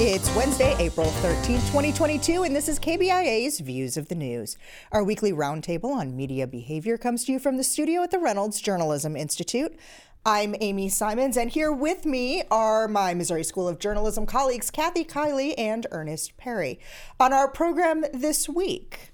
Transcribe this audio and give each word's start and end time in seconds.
It's 0.00 0.32
Wednesday, 0.36 0.76
April 0.78 1.08
13th, 1.08 1.66
2022, 1.72 2.44
and 2.44 2.54
this 2.54 2.68
is 2.68 2.78
KBIA's 2.78 3.58
Views 3.58 3.96
of 3.96 4.06
the 4.06 4.14
News. 4.14 4.56
Our 4.92 5.02
weekly 5.02 5.32
roundtable 5.32 5.90
on 5.90 6.16
media 6.16 6.46
behavior 6.46 6.96
comes 6.96 7.24
to 7.24 7.32
you 7.32 7.40
from 7.40 7.56
the 7.56 7.64
studio 7.64 8.04
at 8.04 8.12
the 8.12 8.20
Reynolds 8.20 8.60
Journalism 8.60 9.16
Institute. 9.16 9.76
I'm 10.24 10.54
Amy 10.60 10.88
Simons, 10.88 11.36
and 11.36 11.50
here 11.50 11.72
with 11.72 12.06
me 12.06 12.44
are 12.48 12.86
my 12.86 13.12
Missouri 13.12 13.42
School 13.42 13.66
of 13.66 13.80
Journalism 13.80 14.24
colleagues, 14.24 14.70
Kathy 14.70 15.04
Kiely 15.04 15.52
and 15.58 15.84
Earnest 15.90 16.36
Perry. 16.36 16.78
On 17.18 17.32
our 17.32 17.50
program 17.50 18.04
this 18.14 18.48
week, 18.48 19.10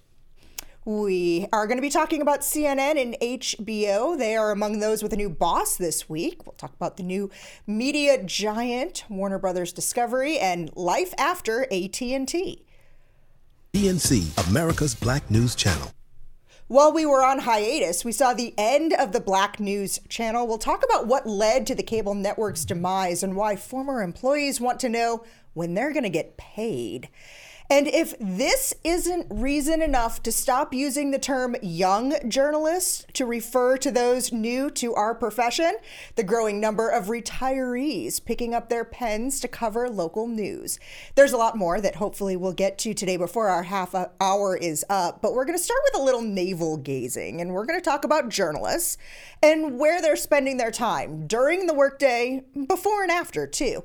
we 0.84 1.46
are 1.52 1.66
going 1.66 1.78
to 1.78 1.82
be 1.82 1.90
talking 1.90 2.20
about 2.20 2.40
CNN 2.40 3.00
and 3.00 3.16
HBO. 3.20 4.18
They 4.18 4.36
are 4.36 4.50
among 4.50 4.80
those 4.80 5.02
with 5.02 5.12
a 5.12 5.16
new 5.16 5.30
boss 5.30 5.76
this 5.76 6.08
week. 6.08 6.46
We'll 6.46 6.54
talk 6.54 6.74
about 6.74 6.96
the 6.96 7.02
new 7.02 7.30
media 7.66 8.22
giant, 8.22 9.04
Warner 9.08 9.38
Brothers 9.38 9.72
Discovery, 9.72 10.38
and 10.38 10.70
life 10.76 11.14
after 11.16 11.62
AT&T. 11.64 12.64
BNC, 13.72 14.48
America's 14.48 14.94
Black 14.94 15.30
News 15.30 15.54
Channel. 15.54 15.90
While 16.66 16.92
we 16.92 17.04
were 17.04 17.24
on 17.24 17.40
hiatus, 17.40 18.04
we 18.04 18.12
saw 18.12 18.32
the 18.32 18.54
end 18.56 18.94
of 18.94 19.12
the 19.12 19.20
Black 19.20 19.60
News 19.60 20.00
channel. 20.08 20.46
We'll 20.46 20.58
talk 20.58 20.82
about 20.82 21.06
what 21.06 21.26
led 21.26 21.66
to 21.66 21.74
the 21.74 21.82
cable 21.82 22.14
network's 22.14 22.64
demise 22.64 23.22
and 23.22 23.36
why 23.36 23.56
former 23.56 24.02
employees 24.02 24.60
want 24.60 24.80
to 24.80 24.88
know 24.88 25.24
when 25.52 25.74
they're 25.74 25.92
going 25.92 26.04
to 26.04 26.08
get 26.08 26.36
paid. 26.36 27.08
And 27.70 27.88
if 27.88 28.14
this 28.20 28.74
isn't 28.84 29.26
reason 29.30 29.80
enough 29.80 30.22
to 30.24 30.32
stop 30.32 30.74
using 30.74 31.10
the 31.10 31.18
term 31.18 31.56
young 31.62 32.14
journalists 32.28 33.06
to 33.14 33.24
refer 33.24 33.78
to 33.78 33.90
those 33.90 34.32
new 34.32 34.70
to 34.72 34.94
our 34.94 35.14
profession, 35.14 35.76
the 36.14 36.22
growing 36.22 36.60
number 36.60 36.90
of 36.90 37.06
retirees 37.06 38.22
picking 38.22 38.52
up 38.52 38.68
their 38.68 38.84
pens 38.84 39.40
to 39.40 39.48
cover 39.48 39.88
local 39.88 40.28
news. 40.28 40.78
There's 41.14 41.32
a 41.32 41.38
lot 41.38 41.56
more 41.56 41.80
that 41.80 41.96
hopefully 41.96 42.36
we'll 42.36 42.52
get 42.52 42.76
to 42.78 42.92
today 42.92 43.16
before 43.16 43.48
our 43.48 43.62
half 43.62 43.94
hour 44.20 44.56
is 44.58 44.84
up, 44.90 45.22
but 45.22 45.32
we're 45.32 45.46
going 45.46 45.58
to 45.58 45.64
start 45.64 45.80
with 45.84 46.00
a 46.02 46.04
little 46.04 46.22
navel 46.22 46.76
gazing 46.76 47.40
and 47.40 47.54
we're 47.54 47.66
going 47.66 47.80
to 47.80 47.84
talk 47.84 48.04
about 48.04 48.28
journalists 48.28 48.98
and 49.42 49.78
where 49.78 50.02
they're 50.02 50.16
spending 50.16 50.58
their 50.58 50.70
time 50.70 51.26
during 51.26 51.66
the 51.66 51.74
workday, 51.74 52.42
before 52.66 53.02
and 53.02 53.10
after, 53.10 53.46
too. 53.46 53.84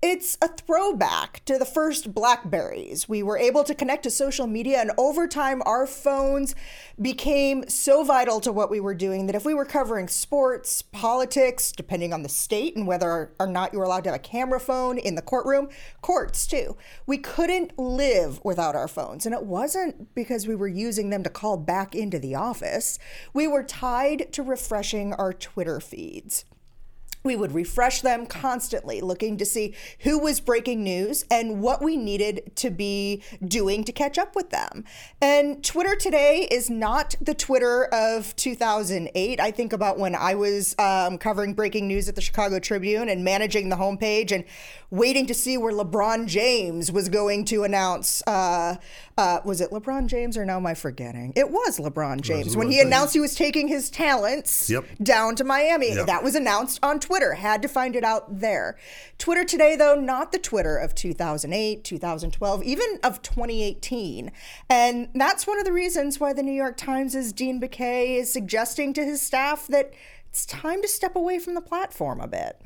It's 0.00 0.38
a 0.40 0.46
throwback 0.46 1.44
to 1.46 1.58
the 1.58 1.64
first 1.64 2.14
Blackberries. 2.14 3.08
We 3.08 3.20
were 3.24 3.36
able 3.36 3.64
to 3.64 3.74
connect 3.74 4.04
to 4.04 4.12
social 4.12 4.46
media, 4.46 4.78
and 4.80 4.92
over 4.96 5.26
time, 5.26 5.60
our 5.66 5.88
phones 5.88 6.54
became 7.02 7.68
so 7.68 8.04
vital 8.04 8.38
to 8.42 8.52
what 8.52 8.70
we 8.70 8.78
were 8.78 8.94
doing 8.94 9.26
that 9.26 9.34
if 9.34 9.44
we 9.44 9.54
were 9.54 9.64
covering 9.64 10.06
sports, 10.06 10.82
politics, 10.82 11.72
depending 11.72 12.12
on 12.12 12.22
the 12.22 12.28
state 12.28 12.76
and 12.76 12.86
whether 12.86 13.32
or 13.40 13.48
not 13.48 13.72
you 13.72 13.80
were 13.80 13.86
allowed 13.86 14.04
to 14.04 14.10
have 14.10 14.20
a 14.20 14.22
camera 14.22 14.60
phone 14.60 14.98
in 14.98 15.16
the 15.16 15.22
courtroom, 15.22 15.68
courts 16.00 16.46
too, 16.46 16.76
we 17.08 17.18
couldn't 17.18 17.76
live 17.76 18.40
without 18.44 18.76
our 18.76 18.86
phones. 18.86 19.26
And 19.26 19.34
it 19.34 19.42
wasn't 19.42 20.14
because 20.14 20.46
we 20.46 20.54
were 20.54 20.68
using 20.68 21.10
them 21.10 21.24
to 21.24 21.30
call 21.30 21.56
back 21.56 21.96
into 21.96 22.20
the 22.20 22.36
office, 22.36 23.00
we 23.34 23.48
were 23.48 23.64
tied 23.64 24.32
to 24.34 24.44
refreshing 24.44 25.12
our 25.14 25.32
Twitter 25.32 25.80
feeds. 25.80 26.44
We 27.28 27.36
would 27.36 27.52
refresh 27.52 28.00
them 28.00 28.24
constantly, 28.24 29.02
looking 29.02 29.36
to 29.36 29.44
see 29.44 29.74
who 29.98 30.18
was 30.18 30.40
breaking 30.40 30.82
news 30.82 31.26
and 31.30 31.60
what 31.60 31.82
we 31.82 31.94
needed 31.94 32.52
to 32.56 32.70
be 32.70 33.22
doing 33.46 33.84
to 33.84 33.92
catch 33.92 34.16
up 34.16 34.34
with 34.34 34.48
them. 34.48 34.86
And 35.20 35.62
Twitter 35.62 35.94
today 35.94 36.48
is 36.50 36.70
not 36.70 37.16
the 37.20 37.34
Twitter 37.34 37.84
of 37.92 38.34
2008. 38.36 39.40
I 39.40 39.50
think 39.50 39.74
about 39.74 39.98
when 39.98 40.14
I 40.14 40.36
was 40.36 40.74
um, 40.78 41.18
covering 41.18 41.52
breaking 41.52 41.86
news 41.86 42.08
at 42.08 42.14
the 42.14 42.22
Chicago 42.22 42.58
Tribune 42.58 43.10
and 43.10 43.22
managing 43.22 43.68
the 43.68 43.76
homepage 43.76 44.32
and 44.32 44.44
waiting 44.90 45.26
to 45.26 45.34
see 45.34 45.58
where 45.58 45.74
LeBron 45.74 46.28
James 46.28 46.90
was 46.90 47.10
going 47.10 47.44
to 47.44 47.62
announce. 47.62 48.22
Uh, 48.26 48.76
uh, 49.18 49.40
was 49.44 49.60
it 49.60 49.72
LeBron 49.72 50.06
James 50.06 50.36
or 50.36 50.44
now 50.44 50.58
am 50.58 50.66
I 50.66 50.74
forgetting? 50.74 51.32
It 51.34 51.50
was 51.50 51.80
LeBron 51.80 52.20
James 52.20 52.44
was 52.46 52.56
when 52.56 52.70
he 52.70 52.80
announced 52.80 53.14
he 53.14 53.20
was 53.20 53.34
taking 53.34 53.66
his 53.66 53.90
talents 53.90 54.70
yep. 54.70 54.84
down 55.02 55.34
to 55.34 55.42
Miami. 55.44 55.92
Yep. 55.92 56.06
That 56.06 56.22
was 56.22 56.36
announced 56.36 56.78
on 56.84 57.00
Twitter. 57.00 57.34
Had 57.34 57.60
to 57.62 57.68
find 57.68 57.96
it 57.96 58.04
out 58.04 58.38
there. 58.38 58.78
Twitter 59.18 59.42
today, 59.44 59.74
though, 59.74 59.96
not 59.96 60.30
the 60.30 60.38
Twitter 60.38 60.76
of 60.76 60.94
2008, 60.94 61.82
2012, 61.82 62.62
even 62.62 62.86
of 63.02 63.20
2018. 63.20 64.30
And 64.70 65.08
that's 65.16 65.48
one 65.48 65.58
of 65.58 65.64
the 65.64 65.72
reasons 65.72 66.20
why 66.20 66.32
the 66.32 66.44
New 66.44 66.52
York 66.52 66.76
Times' 66.76 67.32
Dean 67.32 67.60
Baquet 67.60 68.20
is 68.20 68.32
suggesting 68.32 68.92
to 68.92 69.04
his 69.04 69.20
staff 69.20 69.66
that 69.66 69.92
it's 70.28 70.46
time 70.46 70.80
to 70.80 70.86
step 70.86 71.16
away 71.16 71.40
from 71.40 71.54
the 71.54 71.60
platform 71.60 72.20
a 72.20 72.28
bit. 72.28 72.60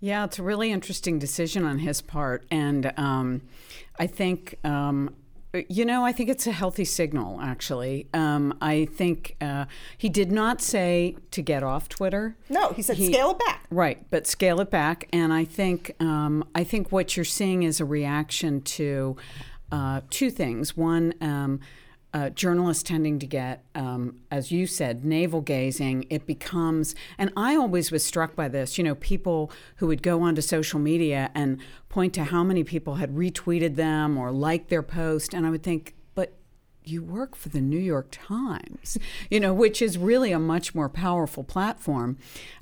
Yeah, 0.00 0.24
it's 0.24 0.38
a 0.38 0.42
really 0.42 0.70
interesting 0.70 1.18
decision 1.18 1.64
on 1.64 1.78
his 1.78 2.02
part. 2.02 2.44
And 2.50 2.92
um, 2.98 3.40
I 3.98 4.06
think. 4.06 4.58
Um, 4.64 5.14
you 5.68 5.84
know, 5.84 6.04
I 6.04 6.12
think 6.12 6.30
it's 6.30 6.46
a 6.46 6.52
healthy 6.52 6.84
signal, 6.84 7.40
actually. 7.40 8.06
Um, 8.14 8.56
I 8.60 8.86
think 8.86 9.36
uh, 9.40 9.66
he 9.98 10.08
did 10.08 10.32
not 10.32 10.60
say 10.60 11.16
to 11.30 11.42
get 11.42 11.62
off 11.62 11.88
Twitter. 11.88 12.36
No, 12.48 12.72
he 12.72 12.82
said 12.82 12.96
he, 12.96 13.12
scale 13.12 13.32
it 13.32 13.38
back. 13.38 13.66
Right, 13.70 14.04
but 14.10 14.26
scale 14.26 14.60
it 14.60 14.70
back. 14.70 15.08
And 15.12 15.32
I 15.32 15.44
think 15.44 15.94
um, 16.00 16.44
I 16.54 16.64
think 16.64 16.90
what 16.90 17.16
you're 17.16 17.24
seeing 17.24 17.62
is 17.62 17.80
a 17.80 17.84
reaction 17.84 18.62
to 18.62 19.16
uh, 19.70 20.00
two 20.10 20.30
things. 20.30 20.76
One, 20.76 21.14
um, 21.20 21.60
uh, 22.14 22.30
journalists 22.30 22.82
tending 22.82 23.18
to 23.18 23.26
get, 23.26 23.64
um, 23.74 24.16
as 24.30 24.52
you 24.52 24.66
said, 24.66 25.04
navel 25.04 25.40
gazing, 25.40 26.06
it 26.10 26.26
becomes, 26.26 26.94
and 27.16 27.32
I 27.36 27.56
always 27.56 27.90
was 27.90 28.04
struck 28.04 28.36
by 28.36 28.48
this, 28.48 28.76
you 28.76 28.84
know, 28.84 28.94
people 28.96 29.50
who 29.76 29.86
would 29.86 30.02
go 30.02 30.20
onto 30.22 30.42
social 30.42 30.78
media 30.78 31.30
and 31.34 31.58
point 31.88 32.12
to 32.14 32.24
how 32.24 32.44
many 32.44 32.64
people 32.64 32.96
had 32.96 33.14
retweeted 33.14 33.76
them 33.76 34.18
or 34.18 34.30
liked 34.30 34.68
their 34.68 34.82
post. 34.82 35.32
And 35.32 35.46
I 35.46 35.50
would 35.50 35.62
think, 35.62 35.94
but 36.14 36.34
you 36.84 37.02
work 37.02 37.34
for 37.34 37.48
the 37.48 37.60
New 37.60 37.78
York 37.78 38.08
Times, 38.10 38.98
you 39.30 39.40
know, 39.40 39.54
which 39.54 39.80
is 39.80 39.96
really 39.96 40.32
a 40.32 40.38
much 40.38 40.74
more 40.74 40.90
powerful 40.90 41.44
platform. 41.44 42.18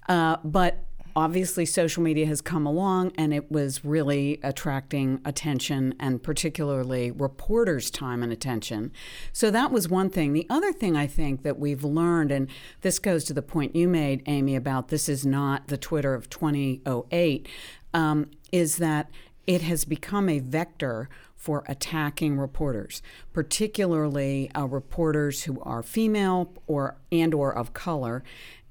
Uh, 0.09 0.37
but 0.45 0.85
obviously 1.21 1.67
social 1.67 2.03
media 2.03 2.25
has 2.25 2.41
come 2.41 2.65
along 2.65 3.13
and 3.19 3.35
it 3.35 3.53
was 3.53 3.85
really 3.85 4.41
attracting 4.43 5.21
attention 5.23 5.95
and 6.01 6.23
particularly 6.23 7.11
reporters 7.11 7.91
time 7.91 8.23
and 8.23 8.33
attention 8.33 8.91
so 9.31 9.51
that 9.51 9.71
was 9.71 9.87
one 9.87 10.09
thing 10.09 10.33
the 10.33 10.47
other 10.49 10.73
thing 10.73 10.97
i 10.97 11.07
think 11.07 11.43
that 11.43 11.59
we've 11.59 11.85
learned 11.85 12.33
and 12.33 12.49
this 12.81 12.99
goes 12.99 13.23
to 13.23 13.35
the 13.35 13.43
point 13.43 13.77
you 13.77 13.87
made 13.87 14.23
amy 14.25 14.57
about 14.57 14.89
this 14.89 15.11
is 15.11 15.27
not 15.27 15.69
the 15.69 15.77
twitter 15.77 16.15
of 16.15 16.31
2008 16.31 17.47
um, 17.93 18.31
is 18.51 18.79
that 18.79 19.11
it 19.47 19.61
has 19.61 19.85
become 19.85 20.29
a 20.31 20.39
vector 20.39 21.09
for 21.41 21.65
attacking 21.67 22.37
reporters, 22.37 23.01
particularly 23.33 24.51
uh, 24.55 24.67
reporters 24.67 25.45
who 25.45 25.59
are 25.63 25.83
female 25.83 26.53
or 26.67 26.99
and 27.11 27.33
or 27.33 27.51
of 27.51 27.73
color. 27.73 28.23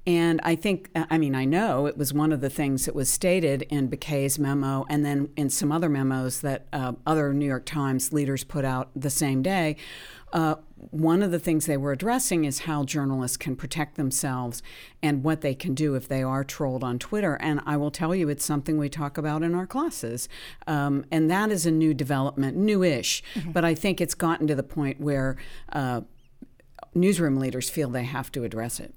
And 0.06 0.40
I 0.42 0.54
think, 0.56 0.90
I 0.94 1.18
mean, 1.18 1.34
I 1.34 1.44
know 1.44 1.86
it 1.86 1.96
was 1.96 2.12
one 2.12 2.32
of 2.32 2.40
the 2.40 2.48
things 2.48 2.86
that 2.86 2.94
was 2.94 3.10
stated 3.10 3.62
in 3.62 3.88
Baquet's 3.88 4.38
memo 4.38 4.86
and 4.88 5.04
then 5.04 5.28
in 5.36 5.50
some 5.50 5.70
other 5.70 5.90
memos 5.90 6.40
that 6.40 6.66
uh, 6.72 6.92
other 7.06 7.34
New 7.34 7.46
York 7.46 7.66
Times 7.66 8.12
leaders 8.12 8.42
put 8.42 8.64
out 8.64 8.90
the 8.96 9.10
same 9.10 9.42
day. 9.42 9.76
Uh, 10.32 10.54
one 10.76 11.22
of 11.22 11.30
the 11.30 11.38
things 11.38 11.66
they 11.66 11.76
were 11.76 11.92
addressing 11.92 12.44
is 12.44 12.60
how 12.60 12.84
journalists 12.84 13.36
can 13.36 13.54
protect 13.54 13.96
themselves 13.96 14.62
and 15.02 15.22
what 15.22 15.42
they 15.42 15.54
can 15.54 15.74
do 15.74 15.94
if 15.94 16.08
they 16.08 16.22
are 16.22 16.44
trolled 16.44 16.82
on 16.82 16.98
Twitter. 16.98 17.34
And 17.34 17.60
I 17.66 17.76
will 17.76 17.90
tell 17.90 18.14
you, 18.14 18.28
it's 18.28 18.44
something 18.44 18.78
we 18.78 18.88
talk 18.88 19.18
about 19.18 19.42
in 19.42 19.54
our 19.54 19.66
classes. 19.66 20.28
Um, 20.66 21.04
and 21.10 21.30
that 21.30 21.50
is 21.50 21.66
a 21.66 21.70
new 21.70 21.92
development, 21.92 22.56
newish, 22.56 23.22
mm-hmm. 23.34 23.52
but 23.52 23.64
I 23.64 23.74
think 23.74 24.00
it's 24.00 24.14
gotten 24.14 24.46
to 24.46 24.54
the 24.54 24.62
point 24.62 25.00
where 25.00 25.36
uh, 25.72 26.02
newsroom 26.94 27.36
leaders 27.36 27.68
feel 27.68 27.90
they 27.90 28.04
have 28.04 28.32
to 28.32 28.44
address 28.44 28.80
it. 28.80 28.94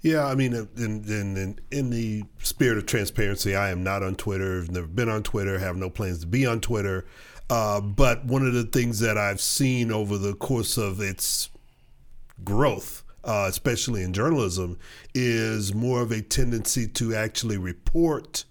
Yeah, 0.00 0.26
I 0.26 0.34
mean, 0.34 0.54
in, 0.54 0.68
in, 0.76 1.36
in, 1.36 1.58
in 1.70 1.90
the 1.90 2.24
spirit 2.38 2.78
of 2.78 2.86
transparency, 2.86 3.56
I 3.56 3.70
am 3.70 3.82
not 3.82 4.02
on 4.02 4.14
Twitter. 4.14 4.60
I've 4.60 4.70
never 4.70 4.86
been 4.86 5.08
on 5.08 5.22
Twitter. 5.24 5.58
Have 5.58 5.76
no 5.76 5.90
plans 5.90 6.20
to 6.20 6.26
be 6.26 6.46
on 6.46 6.60
Twitter. 6.60 7.04
Uh, 7.50 7.80
but 7.80 8.24
one 8.24 8.46
of 8.46 8.52
the 8.52 8.64
things 8.64 9.00
that 9.00 9.18
I've 9.18 9.40
seen 9.40 9.90
over 9.90 10.16
the 10.16 10.34
course 10.34 10.76
of 10.76 11.00
its 11.00 11.50
growth, 12.44 13.02
uh, 13.24 13.46
especially 13.48 14.02
in 14.02 14.12
journalism, 14.12 14.78
is 15.14 15.74
more 15.74 16.02
of 16.02 16.12
a 16.12 16.20
tendency 16.20 16.86
to 16.88 17.14
actually 17.14 17.56
report 17.56 18.44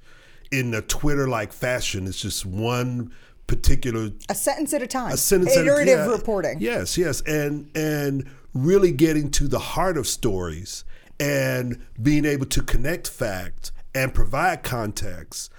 in 0.51 0.73
a 0.73 0.81
Twitter-like 0.81 1.53
fashion. 1.53 2.07
It's 2.07 2.21
just 2.21 2.45
one 2.45 3.13
particular 3.45 4.09
a 4.27 4.35
sentence 4.35 4.73
at 4.73 4.81
a 4.81 4.87
time. 4.87 5.13
A 5.13 5.17
sentence 5.17 5.55
iterative 5.55 5.99
at 5.99 6.07
a, 6.07 6.09
yeah, 6.09 6.15
reporting. 6.15 6.57
Yes, 6.59 6.97
yes, 6.97 7.21
and 7.21 7.69
and 7.75 8.29
really 8.53 8.91
getting 8.91 9.29
to 9.31 9.47
the 9.47 9.59
heart 9.59 9.97
of 9.97 10.07
stories 10.07 10.83
and 11.19 11.85
being 12.01 12.25
able 12.25 12.45
to 12.45 12.61
connect 12.61 13.09
facts 13.09 13.71
and 13.95 14.13
provide 14.13 14.63
context 14.63 15.51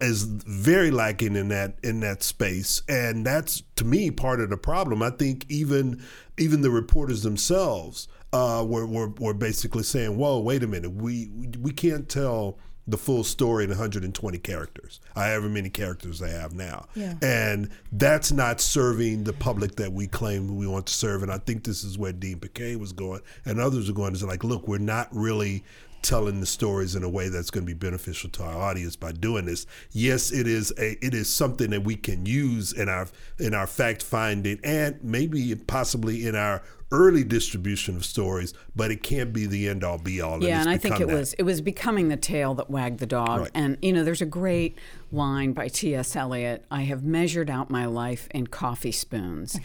is 0.00 0.24
very 0.24 0.90
lacking 0.90 1.34
in 1.34 1.48
that 1.48 1.76
in 1.82 2.00
that 2.00 2.22
space 2.22 2.82
and 2.88 3.24
that's 3.24 3.62
to 3.74 3.84
me 3.84 4.10
part 4.10 4.38
of 4.38 4.50
the 4.50 4.56
problem 4.56 5.02
i 5.02 5.08
think 5.08 5.46
even 5.48 6.00
even 6.38 6.60
the 6.60 6.70
reporters 6.70 7.22
themselves 7.22 8.06
uh, 8.32 8.64
were, 8.66 8.86
were 8.86 9.08
were 9.18 9.34
basically 9.34 9.82
saying, 9.82 10.16
"Whoa, 10.16 10.40
wait 10.40 10.62
a 10.62 10.66
minute, 10.66 10.92
we 10.92 11.30
we 11.60 11.72
can't 11.72 12.08
tell." 12.08 12.58
The 12.88 12.96
full 12.96 13.24
story 13.24 13.64
in 13.64 13.70
120 13.70 14.38
characters, 14.38 15.00
however 15.14 15.48
many 15.48 15.68
characters 15.68 16.18
they 16.18 16.30
have 16.30 16.54
now. 16.54 16.86
Yeah. 16.94 17.14
And 17.20 17.70
that's 17.92 18.30
not 18.30 18.60
serving 18.60 19.24
the 19.24 19.32
public 19.32 19.76
that 19.76 19.92
we 19.92 20.06
claim 20.06 20.56
we 20.56 20.66
want 20.66 20.86
to 20.86 20.94
serve. 20.94 21.22
And 21.22 21.32
I 21.32 21.38
think 21.38 21.64
this 21.64 21.82
is 21.82 21.98
where 21.98 22.12
Dean 22.12 22.38
Baquet 22.38 22.76
was 22.76 22.92
going, 22.92 23.22
and 23.44 23.60
others 23.60 23.90
are 23.90 23.92
going. 23.92 24.14
Is 24.14 24.22
like, 24.22 24.44
look, 24.44 24.68
we're 24.68 24.78
not 24.78 25.08
really 25.12 25.64
telling 26.06 26.38
the 26.38 26.46
stories 26.46 26.94
in 26.94 27.02
a 27.02 27.08
way 27.08 27.28
that's 27.28 27.50
going 27.50 27.66
to 27.66 27.66
be 27.66 27.76
beneficial 27.76 28.30
to 28.30 28.42
our 28.44 28.56
audience 28.56 28.94
by 28.94 29.10
doing 29.10 29.44
this. 29.44 29.66
Yes, 29.90 30.30
it 30.30 30.46
is 30.46 30.72
a 30.78 31.04
it 31.04 31.14
is 31.14 31.28
something 31.28 31.70
that 31.70 31.82
we 31.82 31.96
can 31.96 32.24
use 32.26 32.72
in 32.72 32.88
our 32.88 33.08
in 33.38 33.54
our 33.54 33.66
fact 33.66 34.02
finding 34.02 34.60
and 34.62 35.02
maybe 35.02 35.54
possibly 35.54 36.26
in 36.26 36.36
our 36.36 36.62
early 36.92 37.24
distribution 37.24 37.96
of 37.96 38.04
stories, 38.04 38.54
but 38.76 38.90
it 38.90 39.02
can't 39.02 39.32
be 39.32 39.46
the 39.46 39.68
end 39.68 39.82
all 39.82 39.98
be 39.98 40.20
all. 40.20 40.42
Yeah, 40.42 40.60
and, 40.60 40.68
and 40.68 40.70
I 40.70 40.78
think 40.78 41.00
it 41.00 41.08
that. 41.08 41.14
was 41.14 41.32
it 41.34 41.42
was 41.42 41.60
becoming 41.60 42.08
the 42.08 42.16
tail 42.16 42.54
that 42.54 42.70
wagged 42.70 43.00
the 43.00 43.06
dog. 43.06 43.40
Right. 43.40 43.50
And 43.54 43.76
you 43.82 43.92
know, 43.92 44.04
there's 44.04 44.22
a 44.22 44.26
great 44.26 44.78
line 45.10 45.52
by 45.52 45.68
T.S. 45.68 46.14
Eliot. 46.14 46.64
I 46.70 46.82
have 46.82 47.02
measured 47.02 47.50
out 47.50 47.70
my 47.70 47.86
life 47.86 48.28
in 48.30 48.46
coffee 48.46 48.92
spoons, 48.92 49.58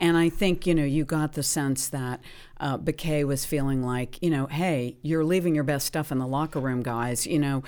and 0.00 0.16
I 0.16 0.28
think 0.28 0.66
you 0.66 0.74
know 0.74 0.84
you 0.84 1.04
got 1.04 1.32
the 1.32 1.42
sense 1.42 1.88
that 1.88 2.20
uh, 2.60 2.78
Baquet 2.78 3.24
was 3.24 3.44
feeling 3.44 3.82
like 3.82 4.22
you 4.22 4.30
know, 4.30 4.46
hey, 4.46 4.96
you're 5.02 5.24
leaving 5.24 5.54
your 5.54 5.64
best 5.64 5.86
stuff 5.86 6.12
in 6.12 6.18
the 6.18 6.26
locker 6.26 6.60
room, 6.60 6.82
guys. 6.82 7.26
You 7.26 7.40
know, 7.40 7.62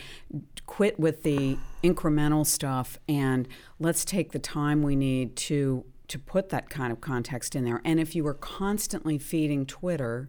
quit 0.66 1.00
with 1.00 1.24
the 1.24 1.58
incremental 1.82 2.46
stuff 2.46 2.96
and 3.08 3.48
let's 3.80 4.04
take 4.04 4.30
the 4.30 4.38
time 4.38 4.82
we 4.82 4.94
need 4.94 5.34
to 5.34 5.84
to 6.10 6.18
put 6.18 6.48
that 6.50 6.68
kind 6.68 6.92
of 6.92 7.00
context 7.00 7.54
in 7.54 7.64
there. 7.64 7.80
And 7.84 8.00
if 8.00 8.16
you 8.16 8.24
were 8.24 8.34
constantly 8.34 9.16
feeding 9.16 9.64
Twitter, 9.64 10.28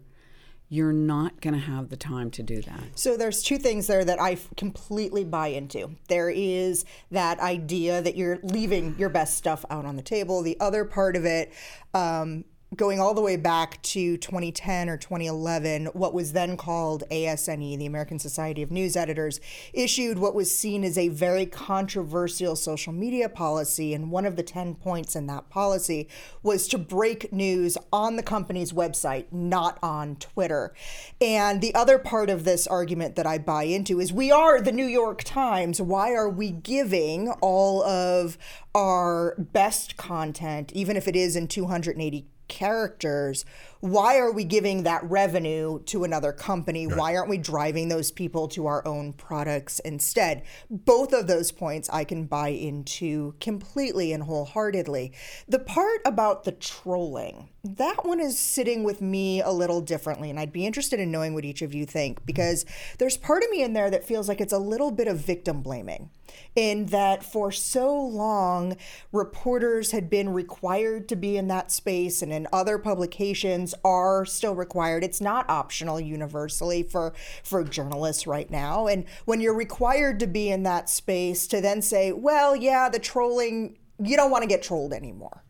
you're 0.68 0.92
not 0.92 1.40
going 1.40 1.52
to 1.52 1.60
have 1.60 1.90
the 1.90 1.96
time 1.96 2.30
to 2.30 2.42
do 2.42 2.62
that. 2.62 2.80
So 2.94 3.16
there's 3.16 3.42
two 3.42 3.58
things 3.58 3.88
there 3.88 4.04
that 4.04 4.18
I 4.20 4.38
completely 4.56 5.24
buy 5.24 5.48
into. 5.48 5.96
There 6.08 6.30
is 6.30 6.86
that 7.10 7.40
idea 7.40 8.00
that 8.00 8.16
you're 8.16 8.38
leaving 8.42 8.94
your 8.96 9.10
best 9.10 9.36
stuff 9.36 9.64
out 9.68 9.84
on 9.84 9.96
the 9.96 10.02
table. 10.02 10.40
The 10.40 10.56
other 10.60 10.84
part 10.84 11.14
of 11.16 11.26
it, 11.26 11.52
um, 11.92 12.44
going 12.74 12.98
all 12.98 13.12
the 13.12 13.20
way 13.20 13.36
back 13.36 13.80
to 13.82 14.16
2010 14.16 14.88
or 14.88 14.96
2011, 14.96 15.86
what 15.86 16.14
was 16.14 16.32
then 16.32 16.56
called 16.56 17.04
ASNE, 17.10 17.78
the 17.78 17.86
American 17.86 18.18
Society 18.18 18.62
of 18.62 18.70
News 18.70 18.96
Editors, 18.96 19.40
issued 19.74 20.18
what 20.18 20.34
was 20.34 20.50
seen 20.50 20.82
as 20.82 20.96
a 20.96 21.08
very 21.08 21.44
controversial 21.44 22.56
social 22.56 22.92
media 22.92 23.28
policy. 23.28 23.92
And 23.92 24.10
one 24.10 24.24
of 24.24 24.36
the 24.36 24.42
10 24.42 24.76
points 24.76 25.14
in 25.14 25.26
that 25.26 25.50
policy 25.50 26.08
was 26.42 26.66
to 26.68 26.78
break 26.78 27.30
news 27.30 27.76
on 27.92 28.16
the 28.16 28.22
company's 28.22 28.72
website, 28.72 29.26
not 29.30 29.78
on 29.82 30.16
Twitter. 30.16 30.72
And 31.20 31.60
the 31.60 31.74
other 31.74 31.98
part 31.98 32.30
of 32.30 32.44
this 32.44 32.66
argument 32.66 33.16
that 33.16 33.26
I 33.26 33.36
buy 33.36 33.64
into 33.64 34.00
is 34.00 34.12
we 34.12 34.32
are 34.32 34.62
the 34.62 34.72
New 34.72 34.86
York 34.86 35.22
Times. 35.24 35.80
Why 35.80 36.12
are 36.12 36.28
we 36.28 36.50
giving 36.50 37.30
all 37.42 37.82
of 37.82 38.38
our 38.74 39.34
best 39.38 39.98
content, 39.98 40.72
even 40.72 40.96
if 40.96 41.06
it 41.06 41.14
is 41.14 41.36
in 41.36 41.46
280 41.46 42.26
characters, 42.52 43.44
why 43.82 44.16
are 44.18 44.30
we 44.30 44.44
giving 44.44 44.84
that 44.84 45.02
revenue 45.10 45.82
to 45.86 46.04
another 46.04 46.32
company? 46.32 46.86
Why 46.86 47.16
aren't 47.16 47.28
we 47.28 47.36
driving 47.36 47.88
those 47.88 48.12
people 48.12 48.46
to 48.48 48.66
our 48.66 48.86
own 48.86 49.12
products 49.12 49.80
instead? 49.80 50.44
Both 50.70 51.12
of 51.12 51.26
those 51.26 51.50
points 51.50 51.90
I 51.92 52.04
can 52.04 52.26
buy 52.26 52.50
into 52.50 53.34
completely 53.40 54.12
and 54.12 54.22
wholeheartedly. 54.22 55.14
The 55.48 55.58
part 55.58 56.00
about 56.04 56.44
the 56.44 56.52
trolling, 56.52 57.48
that 57.64 58.06
one 58.06 58.20
is 58.20 58.38
sitting 58.38 58.84
with 58.84 59.02
me 59.02 59.42
a 59.42 59.50
little 59.50 59.80
differently, 59.80 60.30
and 60.30 60.38
I'd 60.38 60.52
be 60.52 60.64
interested 60.64 61.00
in 61.00 61.10
knowing 61.10 61.34
what 61.34 61.44
each 61.44 61.60
of 61.60 61.74
you 61.74 61.84
think 61.84 62.24
because 62.24 62.64
there's 62.98 63.16
part 63.16 63.42
of 63.42 63.50
me 63.50 63.64
in 63.64 63.72
there 63.72 63.90
that 63.90 64.06
feels 64.06 64.28
like 64.28 64.40
it's 64.40 64.52
a 64.52 64.58
little 64.58 64.92
bit 64.92 65.08
of 65.08 65.18
victim 65.18 65.60
blaming 65.60 66.08
in 66.54 66.86
that 66.86 67.24
for 67.24 67.50
so 67.50 67.94
long 67.94 68.76
reporters 69.10 69.90
had 69.90 70.10
been 70.10 70.32
required 70.32 71.08
to 71.08 71.16
be 71.16 71.36
in 71.36 71.48
that 71.48 71.70
space 71.70 72.22
and 72.22 72.32
in 72.32 72.46
other 72.52 72.78
publications 72.78 73.71
are 73.84 74.24
still 74.24 74.54
required. 74.54 75.04
It's 75.04 75.20
not 75.20 75.48
optional 75.48 76.00
universally 76.00 76.82
for 76.82 77.12
for 77.42 77.64
journalists 77.64 78.26
right 78.26 78.50
now. 78.50 78.86
And 78.86 79.04
when 79.24 79.40
you're 79.40 79.54
required 79.54 80.20
to 80.20 80.26
be 80.26 80.50
in 80.50 80.62
that 80.64 80.88
space 80.88 81.46
to 81.48 81.60
then 81.60 81.82
say 81.82 82.12
well 82.12 82.54
yeah 82.56 82.88
the 82.88 82.98
trolling 82.98 83.78
you 84.02 84.16
don't 84.16 84.30
want 84.30 84.42
to 84.42 84.48
get 84.48 84.62
trolled 84.62 84.92
anymore. 84.92 85.44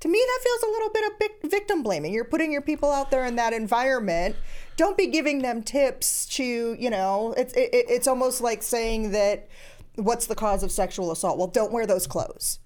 To 0.00 0.08
me 0.08 0.22
that 0.24 0.40
feels 0.42 0.62
a 0.62 0.72
little 0.72 0.90
bit 0.90 1.12
of 1.12 1.18
vic- 1.18 1.50
victim 1.50 1.82
blaming. 1.82 2.12
You're 2.12 2.24
putting 2.24 2.52
your 2.52 2.62
people 2.62 2.92
out 2.92 3.10
there 3.10 3.24
in 3.24 3.36
that 3.36 3.52
environment. 3.52 4.36
Don't 4.76 4.96
be 4.96 5.06
giving 5.06 5.42
them 5.42 5.62
tips 5.62 6.26
to 6.36 6.76
you 6.78 6.90
know 6.90 7.34
it's 7.36 7.54
it, 7.54 7.70
it's 7.72 8.06
almost 8.06 8.40
like 8.40 8.62
saying 8.62 9.12
that 9.12 9.48
what's 9.96 10.26
the 10.26 10.34
cause 10.34 10.62
of 10.62 10.70
sexual 10.70 11.10
assault? 11.10 11.38
Well 11.38 11.48
don't 11.48 11.72
wear 11.72 11.86
those 11.86 12.06
clothes 12.06 12.58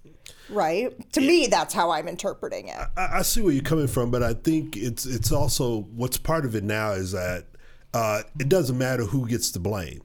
right 0.49 1.13
to 1.13 1.21
me 1.21 1.47
that's 1.47 1.75
how 1.75 1.91
i'm 1.91 2.09
interpreting 2.09 2.69
it 2.69 2.79
I, 2.97 3.19
I 3.19 3.23
see 3.23 3.41
where 3.43 3.53
you're 3.53 3.63
coming 3.63 3.87
from, 3.87 4.11
but 4.11 4.23
I 4.23 4.35
think 4.35 4.77
it's 4.77 5.07
it's 5.07 5.33
also 5.33 5.83
what's 5.95 6.19
part 6.19 6.45
of 6.45 6.55
it 6.55 6.65
now 6.65 6.93
is 6.93 7.13
that 7.13 7.47
uh, 7.95 8.23
it 8.39 8.49
doesn't 8.49 8.79
matter 8.79 9.05
who 9.05 9.27
gets 9.27 9.51
the 9.51 9.59
blame. 9.59 10.03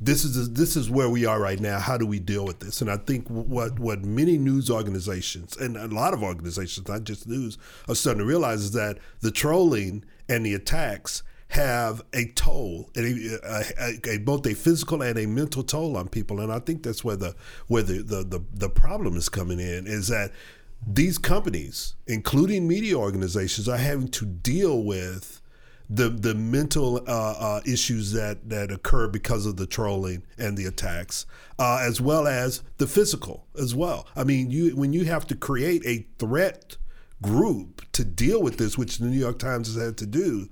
This 0.00 0.24
is 0.24 0.52
this 0.52 0.76
is 0.76 0.88
where 0.88 1.10
we 1.10 1.26
are 1.26 1.38
right 1.38 1.60
now. 1.60 1.78
How 1.78 1.98
do 1.98 2.06
we 2.06 2.18
deal 2.18 2.46
with 2.46 2.60
this? 2.60 2.80
And 2.80 2.90
I 2.90 2.96
think 2.96 3.28
what 3.28 3.78
what 3.78 4.02
many 4.02 4.38
news 4.38 4.70
organizations 4.70 5.56
and 5.56 5.76
a 5.76 5.88
lot 5.88 6.14
of 6.14 6.22
organizations, 6.22 6.88
not 6.88 7.04
just 7.04 7.26
news, 7.28 7.58
are 7.88 7.94
starting 7.94 8.20
to 8.20 8.24
realize 8.26 8.60
is 8.62 8.72
that 8.72 8.98
the 9.20 9.30
trolling 9.30 10.04
and 10.28 10.46
the 10.46 10.54
attacks 10.54 11.22
have 11.50 12.00
a 12.12 12.26
toll, 12.36 12.88
a, 12.96 13.38
a, 13.80 13.98
a, 14.08 14.18
both 14.18 14.46
a 14.46 14.54
physical 14.54 15.02
and 15.02 15.18
a 15.18 15.26
mental 15.26 15.64
toll 15.64 15.96
on 15.96 16.08
people. 16.08 16.40
And 16.40 16.52
I 16.52 16.60
think 16.60 16.84
that's 16.84 17.02
where 17.02 17.16
the 17.16 17.34
where 17.66 17.82
the, 17.82 18.02
the, 18.02 18.22
the, 18.22 18.44
the 18.54 18.68
problem 18.68 19.16
is 19.16 19.28
coming 19.28 19.58
in 19.58 19.86
is 19.86 20.08
that 20.08 20.30
these 20.86 21.18
companies, 21.18 21.96
including 22.06 22.68
media 22.68 22.94
organizations, 22.94 23.68
are 23.68 23.76
having 23.76 24.08
to 24.08 24.24
deal 24.24 24.82
with 24.82 25.40
the 25.88 26.08
the 26.08 26.36
mental 26.36 26.98
uh, 27.08 27.34
uh, 27.38 27.60
issues 27.66 28.12
that 28.12 28.48
that 28.48 28.70
occur 28.70 29.08
because 29.08 29.44
of 29.44 29.56
the 29.56 29.66
trolling 29.66 30.22
and 30.38 30.56
the 30.56 30.66
attacks, 30.66 31.26
uh, 31.58 31.80
as 31.82 32.00
well 32.00 32.28
as 32.28 32.62
the 32.78 32.86
physical 32.86 33.48
as 33.60 33.74
well. 33.74 34.06
I 34.14 34.22
mean, 34.22 34.52
you 34.52 34.76
when 34.76 34.92
you 34.92 35.04
have 35.06 35.26
to 35.26 35.34
create 35.34 35.84
a 35.84 36.06
threat 36.20 36.76
group 37.20 37.82
to 37.90 38.04
deal 38.04 38.40
with 38.40 38.56
this, 38.56 38.78
which 38.78 38.98
the 38.98 39.06
New 39.06 39.18
York 39.18 39.40
Times 39.40 39.74
has 39.74 39.82
had 39.82 39.96
to 39.96 40.06
do. 40.06 40.48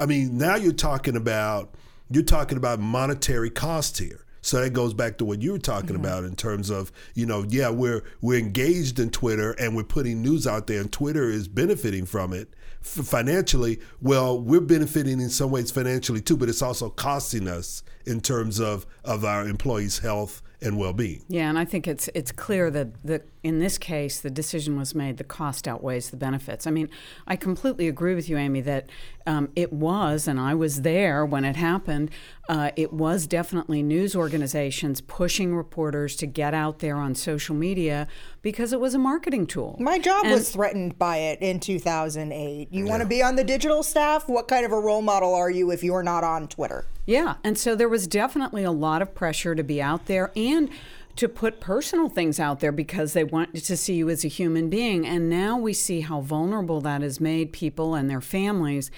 I 0.00 0.06
mean, 0.06 0.38
now 0.38 0.56
you're 0.56 0.72
talking 0.72 1.14
about 1.16 1.74
you're 2.10 2.24
talking 2.24 2.58
about 2.58 2.80
monetary 2.80 3.50
cost 3.50 3.98
here. 3.98 4.24
So 4.42 4.58
that 4.62 4.72
goes 4.72 4.94
back 4.94 5.18
to 5.18 5.24
what 5.26 5.42
you 5.42 5.52
were 5.52 5.58
talking 5.58 5.90
Mm-hmm. 5.90 6.04
about 6.04 6.24
in 6.24 6.34
terms 6.34 6.70
of, 6.70 6.90
you 7.14 7.26
know, 7.26 7.44
yeah, 7.48 7.68
we're 7.68 8.02
we're 8.22 8.38
engaged 8.38 8.98
in 8.98 9.10
Twitter 9.10 9.52
and 9.52 9.76
we're 9.76 9.84
putting 9.84 10.22
news 10.22 10.46
out 10.46 10.66
there, 10.66 10.80
and 10.80 10.90
Twitter 10.90 11.28
is 11.28 11.46
benefiting 11.46 12.06
from 12.06 12.32
it 12.32 12.48
f- 12.80 13.04
financially. 13.06 13.78
Well, 14.00 14.40
we're 14.40 14.62
benefiting 14.62 15.20
in 15.20 15.28
some 15.28 15.50
ways 15.50 15.70
financially 15.70 16.22
too, 16.22 16.38
but 16.38 16.48
it's 16.48 16.62
also 16.62 16.88
costing 16.88 17.46
us 17.48 17.82
in 18.06 18.20
terms 18.22 18.58
of 18.60 18.86
of 19.04 19.24
our 19.26 19.46
employees' 19.46 19.98
health 19.98 20.42
and 20.62 20.78
well-being. 20.78 21.22
Yeah, 21.28 21.48
and 21.50 21.58
I 21.58 21.66
think 21.66 21.86
it's 21.86 22.08
it's 22.14 22.32
clear 22.32 22.70
that 22.70 22.88
the 23.04 23.22
in 23.42 23.58
this 23.58 23.78
case 23.78 24.20
the 24.20 24.30
decision 24.30 24.76
was 24.78 24.94
made. 24.94 25.16
The 25.16 25.24
cost 25.24 25.66
outweighs 25.68 26.10
the 26.10 26.16
benefits. 26.16 26.66
I 26.66 26.70
mean, 26.70 26.88
I 27.26 27.36
completely 27.36 27.88
agree 27.88 28.14
with 28.14 28.28
you, 28.28 28.36
Amy, 28.36 28.60
that 28.62 28.88
um, 29.26 29.50
it 29.54 29.72
was, 29.72 30.26
and 30.26 30.40
I 30.40 30.54
was 30.54 30.82
there 30.82 31.24
when 31.24 31.44
it 31.44 31.56
happened. 31.56 32.10
Uh, 32.48 32.70
it 32.74 32.92
was 32.92 33.26
definitely 33.26 33.82
news 33.82 34.16
organizations 34.16 35.00
pushing 35.00 35.54
reporters 35.54 36.16
to 36.16 36.26
get 36.26 36.52
out 36.52 36.80
there 36.80 36.96
on 36.96 37.14
social 37.14 37.54
media 37.54 38.08
because 38.42 38.72
it 38.72 38.80
was 38.80 38.94
a 38.94 38.98
marketing 38.98 39.46
tool. 39.46 39.76
my 39.78 39.98
job 39.98 40.24
And- 40.24 40.32
was 40.32 40.50
threatened 40.50 40.98
by 40.98 41.18
it 41.18 41.40
in 41.40 41.60
2008 41.60 42.68
you 42.72 42.86
want 42.86 43.02
to 43.02 43.08
be 43.08 43.22
on 43.22 43.36
the 43.36 43.44
digital 43.44 43.82
staff 43.82 44.28
what 44.28 44.48
kind 44.48 44.64
of 44.66 44.72
a 44.72 44.80
role 44.80 45.02
model 45.02 45.34
are 45.34 45.50
you 45.50 45.70
if 45.70 45.84
you're 45.84 46.02
not 46.02 46.24
on 46.24 46.48
twitter 46.48 46.86
Yeah, 47.06 47.34
and 47.44 47.56
so 47.58 47.76
there 47.76 47.88
was 47.88 48.06
definitely 48.06 48.64
a 48.64 48.70
lot 48.72 49.02
of 49.02 49.14
pressure 49.14 49.54
to 49.54 49.62
be 49.62 49.80
out 49.82 50.06
there 50.06 50.32
and 50.34 50.70
to 51.16 51.28
put 51.28 51.60
personal 51.60 52.08
things 52.08 52.40
out 52.40 52.60
there 52.60 52.72
because 52.72 53.12
they 53.12 53.24
want 53.24 53.54
to 53.54 53.76
see 53.76 53.94
you 53.94 54.08
as 54.08 54.24
a 54.24 54.28
human 54.28 54.70
being. 54.70 55.06
And 55.06 55.28
now 55.28 55.58
we 55.58 55.72
see 55.72 56.00
how 56.00 56.20
vulnerable 56.20 56.80
that 56.82 57.02
has 57.02 57.20
made 57.20 57.52
people 57.52 57.94
and 57.94 58.08
their 58.08 58.20
families. 58.20 58.90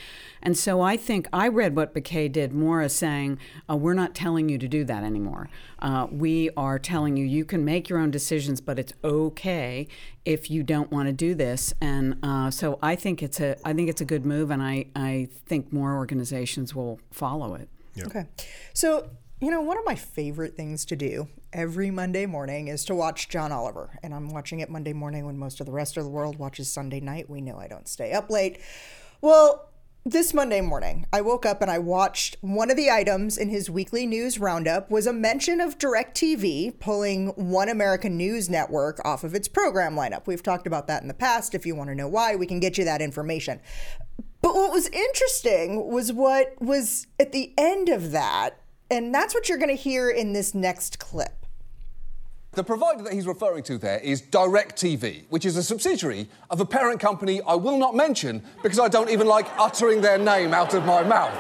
And 0.43 0.57
so 0.57 0.81
I 0.81 0.97
think 0.97 1.29
I 1.33 1.49
read 1.49 1.77
what 1.77 1.95
Baquet 1.95 2.31
did 2.33 2.53
more 2.53 2.81
as 2.81 2.95
saying, 2.95 3.39
uh, 3.69 3.77
we're 3.77 3.95
not 3.95 4.15
telling 4.15 4.49
you 4.49 4.59
to 4.59 4.69
do 4.69 4.85
that 4.85 5.05
anymore. 5.05 5.49
Uh, 5.79 6.07
we 6.11 6.51
are 6.57 6.79
telling 6.79 7.17
you 7.17 7.25
you 7.25 7.45
can 7.45 7.65
make 7.65 7.89
your 7.89 7.99
own 7.99 8.11
decisions, 8.11 8.61
but 8.61 8.79
it's 8.79 8.93
okay 9.03 9.89
if 10.25 10.51
you 10.51 10.63
don't 10.63 10.91
want 10.91 11.09
to 11.09 11.13
do 11.13 11.35
this. 11.35 11.75
And 11.81 12.19
uh, 12.23 12.51
so 12.51 12.79
I 12.83 12.95
think 12.95 13.23
it's 13.23 13.41
a 13.41 13.57
I 13.65 13.73
think 13.73 13.89
it's 13.89 14.01
a 14.01 14.05
good 14.05 14.25
move, 14.25 14.51
and 14.51 14.63
I, 14.63 14.87
I 14.95 15.29
think 15.47 15.73
more 15.73 15.97
organizations 15.97 16.75
will 16.75 17.01
follow 17.11 17.55
it. 17.55 17.69
Okay. 18.01 18.27
So, 18.73 19.11
you 19.43 19.51
know, 19.51 19.61
one 19.61 19.77
of 19.77 19.85
my 19.85 19.97
favorite 19.97 20.57
things 20.57 20.85
to 20.85 20.95
do 20.95 21.27
every 21.53 21.91
Monday 21.91 22.27
morning 22.27 22.69
is 22.69 22.85
to 22.85 22.95
watch 22.95 23.29
John 23.29 23.51
Oliver. 23.51 23.99
And 24.01 24.15
I'm 24.15 24.29
watching 24.29 24.61
it 24.61 24.71
Monday 24.71 24.93
morning 24.93 25.27
when 25.27 25.37
most 25.37 25.59
of 25.59 25.67
the 25.67 25.73
rest 25.73 25.97
of 25.97 26.05
the 26.05 26.11
world 26.11 26.39
watches 26.39 26.73
Sunday 26.73 27.01
night. 27.01 27.29
We 27.29 27.41
know 27.41 27.59
I 27.59 27.67
don't 27.67 27.89
stay 27.89 28.13
up 28.13 28.31
late. 28.31 28.61
Well, 29.21 29.69
this 30.05 30.33
Monday 30.33 30.61
morning, 30.61 31.07
I 31.13 31.23
woke 31.23 31.45
up 31.45 31.61
and 31.61 31.73
I 31.73 31.81
watched 31.81 32.37
one 32.41 32.71
of 32.71 32.77
the 32.77 32.89
items 32.89 33.37
in 33.37 33.49
his 33.49 33.69
weekly 33.69 34.07
news 34.07 34.39
roundup 34.39 34.93
was 34.93 35.09
a 35.09 35.13
mention 35.13 35.61
of 35.61 35.77
DirecTV 35.77 36.79
pulling 36.79 37.29
One 37.31 37.69
American 37.69 38.17
News 38.17 38.49
Network 38.49 39.01
off 39.05 39.25
of 39.25 39.35
its 39.35 39.49
program 39.49 39.97
lineup. 39.97 40.29
We've 40.29 40.43
talked 40.43 40.69
about 40.69 40.87
that 40.87 41.03
in 41.03 41.09
the 41.09 41.15
past. 41.15 41.53
If 41.53 41.67
you 41.67 41.75
want 41.75 41.91
to 41.91 41.97
know 41.97 42.09
why, 42.09 42.37
we 42.37 42.47
can 42.47 42.61
get 42.61 42.79
you 42.79 42.85
that 42.85 43.03
information. 43.03 43.61
But 44.41 44.55
what 44.55 44.73
was 44.73 44.89
interesting 44.89 45.89
was 45.89 46.13
what 46.13 46.61
was 46.61 47.09
at 47.19 47.33
the 47.33 47.55
end 47.57 47.89
of 47.89 48.11
that, 48.13 48.62
and 48.93 49.15
that's 49.15 49.35
what 49.35 49.49
you're 49.49 49.59
going 49.59 49.75
to 49.75 49.83
hear 49.83 50.11
in 50.11 50.33
this 50.33 50.55
next 50.55 50.99
clip. 50.99 51.47
The 52.53 52.63
provider 52.63 53.03
that 53.05 53.15
he's 53.15 53.27
referring 53.27 53.63
to 53.65 53.79
there 53.79 53.99
is 53.99 54.21
DirecTV, 54.21 55.25
which 55.31 55.47
is 55.47 55.57
a 55.57 55.63
subsidiary 55.63 56.29
of 56.51 56.61
a 56.61 56.67
parent 56.67 57.01
company 57.01 57.41
I 57.47 57.55
will 57.55 57.79
not 57.79 57.95
mention 57.95 58.43
because 58.63 58.79
I 58.79 58.89
don't 58.89 59.09
even 59.09 59.27
like 59.27 59.47
uttering 59.59 60.03
their 60.03 60.19
name 60.19 60.53
out 60.53 60.75
of 60.75 60.85
my 60.85 61.03
mouth. 61.03 61.33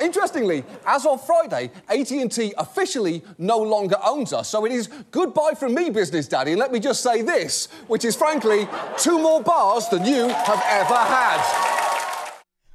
Interestingly, 0.00 0.64
as 0.84 1.06
of 1.06 1.24
Friday, 1.24 1.70
AT&T 1.88 2.52
officially 2.58 3.22
no 3.38 3.58
longer 3.58 3.96
owns 4.04 4.32
us, 4.32 4.48
so 4.48 4.64
it 4.64 4.72
is 4.72 4.88
goodbye 5.12 5.52
from 5.56 5.72
me, 5.72 5.88
business 5.88 6.26
daddy. 6.26 6.50
And 6.50 6.58
let 6.58 6.72
me 6.72 6.80
just 6.80 7.00
say 7.00 7.22
this, 7.22 7.68
which 7.86 8.04
is 8.04 8.16
frankly 8.16 8.66
two 8.98 9.20
more 9.20 9.40
bars 9.40 9.86
than 9.88 10.04
you 10.04 10.26
have 10.26 10.62
ever 10.66 10.96
had 10.96 11.83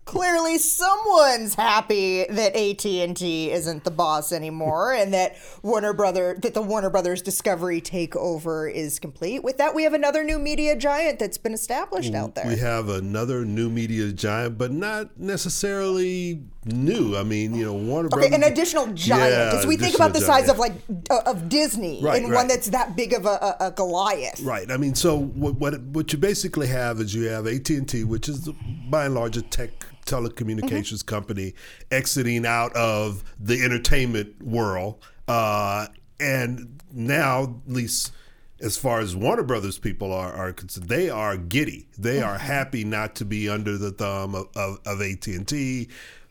clearly 0.10 0.58
someone's 0.58 1.54
happy 1.54 2.26
that 2.26 2.56
AT&T 2.56 3.52
isn't 3.52 3.84
the 3.84 3.92
boss 3.92 4.32
anymore 4.32 4.92
and 4.98 5.14
that 5.14 5.38
Warner 5.62 5.94
Brother 5.94 6.36
that 6.42 6.56
the 6.56 6.64
Warner 6.64 6.90
Brothers 6.90 7.22
Discovery 7.22 7.80
takeover 7.80 8.72
is 8.72 8.98
complete. 8.98 9.44
With 9.44 9.58
that 9.58 9.76
we 9.76 9.84
have 9.84 9.94
another 9.94 10.24
new 10.24 10.40
media 10.40 10.76
giant 10.76 11.20
that's 11.20 11.38
been 11.38 11.54
established 11.54 12.16
out 12.16 12.34
there. 12.34 12.48
We 12.48 12.58
have 12.58 12.90
another 12.90 13.46
new 13.46 13.70
media 13.70 14.12
giant 14.12 14.58
but 14.58 14.72
not 14.72 15.20
necessarily 15.20 16.44
new. 16.66 17.16
I 17.16 17.22
mean, 17.22 17.54
you 17.54 17.66
know, 17.66 17.74
Warner 17.74 18.08
okay, 18.08 18.30
Brothers 18.30 18.36
an 18.36 18.52
additional 18.52 18.88
giant. 18.88 19.54
Yeah, 19.54 19.60
As 19.60 19.68
we 19.68 19.78
think 19.78 19.94
about 19.94 20.14
the 20.14 20.18
additional 20.18 20.38
size 20.38 20.50
of 20.50 20.58
like 20.58 20.74
uh, 21.12 21.22
of 21.28 21.50
Disney 21.50 22.02
Right, 22.02 22.22
and 22.22 22.32
right. 22.32 22.38
one 22.38 22.48
that's 22.48 22.70
that 22.70 22.96
big 22.96 23.14
of 23.14 23.28
a, 23.28 23.56
a, 23.60 23.68
a 23.68 23.72
Goliath. 23.72 24.42
Right. 24.42 24.72
I 24.72 24.78
mean, 24.78 24.96
so 24.96 25.20
what, 25.20 25.56
what 25.56 25.80
what 25.82 26.12
you 26.12 26.18
basically 26.18 26.68
have 26.68 27.00
is 27.00 27.14
you 27.14 27.28
have 27.28 27.46
AT 27.46 27.70
and 27.70 27.88
T, 27.88 28.04
which 28.04 28.28
is 28.28 28.50
by 28.90 29.06
and 29.06 29.14
large 29.14 29.38
a 29.38 29.44
tech 29.44 29.70
telecommunications 30.10 31.06
company, 31.06 31.54
exiting 31.92 32.46
out 32.46 32.76
of 32.76 33.24
the 33.40 33.64
entertainment 33.64 34.42
world, 34.44 35.04
uh, 35.28 35.88
and 36.20 36.82
now 36.92 37.44
at 37.44 37.74
least. 37.74 38.14
As 38.62 38.76
far 38.76 39.00
as 39.00 39.16
Warner 39.16 39.44
Brothers 39.44 39.80
people 39.80 40.12
are, 40.12 40.34
are 40.34 40.52
concerned, 40.52 40.90
they 40.90 41.10
are 41.10 41.38
giddy. 41.38 41.88
They 41.98 42.22
are 42.22 42.38
happy 42.38 42.84
not 42.84 43.16
to 43.16 43.24
be 43.24 43.48
under 43.48 43.78
the 43.78 43.92
thumb 43.92 44.36
of, 44.36 44.50
of, 44.54 44.82
of 44.86 45.02
AT 45.02 45.26
and 45.28 45.48
T. 45.48 45.88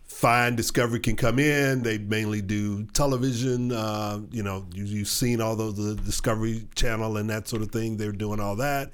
Fine 0.08 0.56
Discovery 0.56 1.00
can 1.00 1.16
come 1.16 1.38
in. 1.38 1.82
They 1.82 1.98
mainly 1.98 2.40
do 2.40 2.86
television. 2.86 3.70
Uh, 3.70 4.20
you 4.30 4.42
know, 4.42 4.66
you, 4.74 4.84
you've 4.84 5.08
seen 5.08 5.40
all 5.40 5.54
those 5.54 5.76
the 5.76 5.94
Discovery 5.94 6.66
Channel 6.74 7.18
and 7.18 7.28
that 7.30 7.46
sort 7.46 7.62
of 7.62 7.70
thing. 7.70 7.98
They're 7.98 8.10
doing 8.10 8.40
all 8.40 8.56
that, 8.56 8.90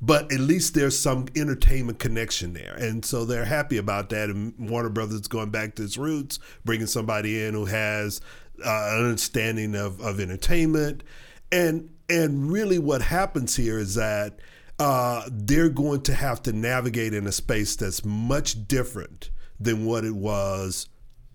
but 0.00 0.30
at 0.32 0.40
least 0.40 0.74
there's 0.74 0.98
some 0.98 1.26
entertainment 1.34 1.98
connection 1.98 2.52
there, 2.52 2.74
and 2.74 3.04
so 3.04 3.24
they're 3.24 3.44
happy 3.44 3.78
about 3.78 4.10
that. 4.10 4.28
And 4.28 4.54
Warner 4.58 4.90
Brothers 4.90 5.26
going 5.28 5.50
back 5.50 5.74
to 5.76 5.84
its 5.84 5.96
roots, 5.96 6.38
bringing 6.64 6.86
somebody 6.86 7.42
in 7.44 7.54
who 7.54 7.64
has 7.66 8.20
uh, 8.64 8.90
an 8.92 9.04
understanding 9.04 9.74
of, 9.74 10.00
of 10.00 10.20
entertainment, 10.20 11.02
and 11.50 11.90
and 12.08 12.50
really 12.50 12.78
what 12.78 13.02
happens 13.02 13.56
here 13.56 13.78
is 13.78 13.94
that 13.94 14.38
uh, 14.78 15.22
they're 15.30 15.68
going 15.68 16.02
to 16.02 16.14
have 16.14 16.42
to 16.42 16.52
navigate 16.52 17.14
in 17.14 17.26
a 17.26 17.32
space 17.32 17.76
that's 17.76 18.04
much 18.04 18.68
different 18.68 19.30
than 19.58 19.86
what 19.86 20.04
it 20.04 20.14
was 20.14 20.88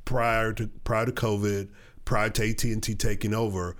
prior 0.06 0.54
to 0.54 0.68
prior 0.84 1.06
to 1.06 1.12
COVID, 1.12 1.70
prior 2.06 2.30
to 2.30 2.50
AT 2.50 2.64
and 2.66 2.84
T 2.84 2.96
taking 2.96 3.34
over. 3.34 3.76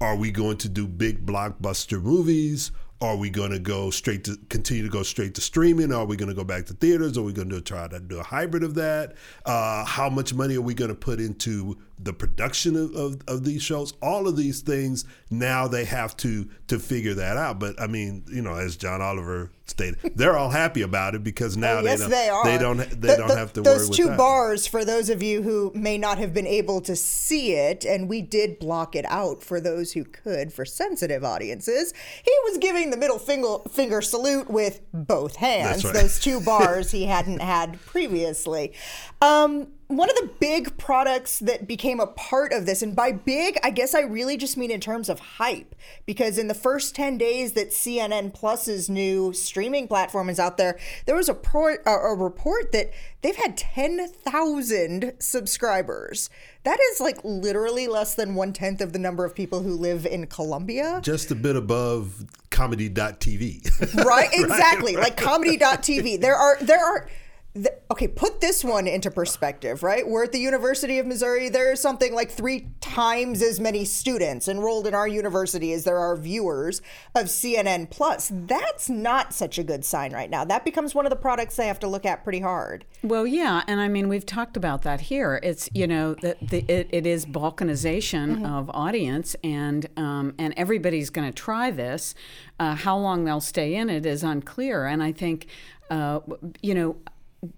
Are 0.00 0.16
we 0.16 0.30
going 0.30 0.58
to 0.58 0.68
do 0.68 0.86
big 0.86 1.24
blockbuster 1.24 2.02
movies? 2.02 2.70
Are 2.98 3.16
we 3.16 3.28
going 3.28 3.50
to 3.50 3.58
go 3.58 3.90
straight 3.90 4.24
to 4.24 4.38
continue 4.48 4.82
to 4.82 4.88
go 4.88 5.02
straight 5.02 5.34
to 5.34 5.42
streaming? 5.42 5.92
Are 5.92 6.06
we 6.06 6.16
going 6.16 6.30
to 6.30 6.34
go 6.34 6.44
back 6.44 6.64
to 6.66 6.72
theaters? 6.72 7.18
Are 7.18 7.22
we 7.22 7.34
going 7.34 7.50
to 7.50 7.60
try 7.60 7.86
to 7.88 8.00
do 8.00 8.18
a 8.18 8.22
hybrid 8.22 8.62
of 8.62 8.74
that? 8.76 9.16
Uh, 9.44 9.84
how 9.84 10.08
much 10.08 10.32
money 10.32 10.56
are 10.56 10.62
we 10.62 10.72
going 10.72 10.88
to 10.88 10.94
put 10.94 11.20
into 11.20 11.76
the 11.98 12.12
production 12.12 12.76
of, 12.76 12.94
of, 12.94 13.22
of 13.26 13.44
these 13.44 13.62
shows? 13.62 13.94
All 14.02 14.28
of 14.28 14.36
these 14.36 14.60
things 14.60 15.04
now 15.30 15.66
they 15.68 15.84
have 15.84 16.16
to 16.18 16.48
to 16.68 16.78
figure 16.78 17.14
that 17.14 17.36
out. 17.36 17.58
But 17.58 17.80
I 17.80 17.86
mean, 17.86 18.24
you 18.28 18.42
know, 18.42 18.54
as 18.56 18.76
John 18.76 19.00
Oliver 19.02 19.50
stated, 19.68 19.98
they're 20.14 20.36
all 20.36 20.50
happy 20.50 20.82
about 20.82 21.14
it 21.14 21.24
because 21.24 21.56
now 21.56 21.78
Oh, 21.78 21.82
yes, 21.82 21.98
they 22.00 22.06
don't 22.06 22.10
they 22.10 22.28
are. 22.28 22.44
they 22.44 22.58
don't 22.58 22.78
they 23.00 23.08
The- 23.08 23.16
don't 23.16 23.36
have 23.36 23.52
to 23.54 23.62
those 23.62 23.90
two 23.90 24.14
bars 24.16 24.66
for 24.66 24.84
those 24.84 25.10
of 25.10 25.22
you 25.22 25.42
who 25.42 25.72
may 25.74 25.98
not 25.98 26.18
have 26.18 26.32
been 26.32 26.46
able 26.46 26.80
to 26.82 26.94
see 26.94 27.52
it, 27.54 27.84
and 27.84 28.08
we 28.08 28.22
did 28.22 28.58
block 28.58 28.94
it 28.94 29.04
out 29.06 29.42
for 29.42 29.60
those 29.60 29.92
who 29.92 30.04
could 30.04 30.52
for 30.52 30.64
sensitive 30.64 31.24
audiences. 31.24 31.92
He 32.24 32.32
was 32.44 32.58
giving 32.58 32.90
the 32.90 32.96
middle 32.96 33.18
finger 33.18 33.58
finger 33.70 34.00
salute 34.02 34.48
with 34.50 34.80
both 34.92 35.36
hands. 35.36 35.84
Right. 35.84 35.94
Those 35.94 36.20
two 36.20 36.40
bars 36.44 36.90
he 36.92 37.06
hadn't 37.06 37.40
had 37.40 37.80
previously. 37.86 38.72
Um, 39.20 39.68
one 39.88 40.10
of 40.10 40.16
the 40.16 40.30
big 40.40 40.76
products 40.78 41.38
that 41.38 41.68
became 41.68 42.00
a 42.00 42.08
part 42.08 42.52
of 42.52 42.66
this, 42.66 42.82
and 42.82 42.96
by 42.96 43.12
big, 43.12 43.56
I 43.62 43.70
guess 43.70 43.94
I 43.94 44.00
really 44.00 44.36
just 44.36 44.56
mean 44.56 44.72
in 44.72 44.80
terms 44.80 45.08
of 45.08 45.20
hype, 45.20 45.76
because 46.06 46.38
in 46.38 46.48
the 46.48 46.54
first 46.54 46.96
10 46.96 47.18
days 47.18 47.52
that 47.52 47.70
CNN 47.70 48.34
Plus's 48.34 48.90
new 48.90 49.32
streaming 49.32 49.86
platform 49.86 50.28
is 50.28 50.40
out 50.40 50.56
there, 50.56 50.76
there 51.06 51.14
was 51.14 51.28
a, 51.28 51.34
pro- 51.34 51.76
a, 51.86 52.16
report 52.16 52.72
that 52.72 52.90
they've 53.22 53.36
had 53.36 53.56
10,000 53.56 55.12
subscribers. 55.20 56.30
That 56.64 56.80
is 56.90 57.00
like 57.00 57.18
literally 57.22 57.86
less 57.86 58.16
than 58.16 58.34
one 58.34 58.52
tenth 58.52 58.80
of 58.80 58.92
the 58.92 58.98
number 58.98 59.24
of 59.24 59.36
people 59.36 59.62
who 59.62 59.74
live 59.74 60.04
in 60.04 60.26
Columbia. 60.26 61.00
Just 61.04 61.30
a 61.30 61.36
bit 61.36 61.54
above 61.54 62.24
comedy.tv. 62.50 64.04
right 64.04 64.30
exactly 64.32 64.96
like 64.96 65.14
comedy.tv 65.16 66.18
there 66.18 66.34
are 66.34 66.56
there 66.62 66.82
are 66.82 67.06
th- 67.56 67.74
okay 67.90 68.08
put 68.08 68.40
this 68.40 68.62
one 68.62 68.86
into 68.86 69.10
perspective 69.10 69.82
right? 69.82 70.06
We're 70.06 70.24
at 70.24 70.32
the 70.32 70.38
university 70.38 70.98
of 70.98 71.06
missouri. 71.06 71.48
There's 71.48 71.80
something 71.80 72.14
like 72.14 72.30
three 72.30 72.68
times 72.80 73.42
as 73.42 73.58
many 73.58 73.84
students 73.84 74.48
enrolled 74.48 74.86
in 74.86 74.94
our 74.94 75.08
university 75.08 75.72
as 75.72 75.84
there 75.84 75.98
are 75.98 76.16
viewers 76.16 76.80
of 77.14 77.26
cnn 77.26 77.90
plus. 77.90 78.30
That's 78.32 78.88
not 78.88 79.32
such 79.32 79.58
a 79.58 79.64
good 79.64 79.84
sign 79.84 80.12
right 80.12 80.30
now. 80.30 80.44
That 80.44 80.64
becomes 80.64 80.94
one 80.94 81.06
of 81.06 81.10
the 81.10 81.16
products 81.16 81.56
they 81.56 81.66
have 81.66 81.80
to 81.80 81.88
look 81.88 82.06
at 82.06 82.22
pretty 82.22 82.40
hard. 82.40 82.84
Well, 83.02 83.26
yeah, 83.26 83.62
and 83.66 83.80
I 83.80 83.88
mean 83.88 84.08
we've 84.08 84.26
talked 84.26 84.56
about 84.56 84.82
that 84.82 85.02
here. 85.02 85.40
It's 85.42 85.68
you 85.72 85.86
know 85.86 86.14
that 86.14 86.38
the, 86.40 86.64
it, 86.68 86.88
it 86.90 87.06
is 87.06 87.26
balkanization 87.26 88.46
of 88.46 88.70
audience, 88.74 89.36
and 89.42 89.88
um, 89.96 90.34
and 90.38 90.54
everybody's 90.56 91.10
going 91.10 91.28
to 91.28 91.34
try 91.34 91.70
this. 91.70 92.14
Uh, 92.58 92.74
how 92.74 92.96
long 92.96 93.24
they'll 93.24 93.40
stay 93.40 93.74
in 93.74 93.90
it 93.90 94.06
is 94.06 94.22
unclear, 94.22 94.86
and 94.86 95.02
I 95.02 95.12
think 95.12 95.46
uh, 95.90 96.20
you 96.62 96.74
know 96.74 96.96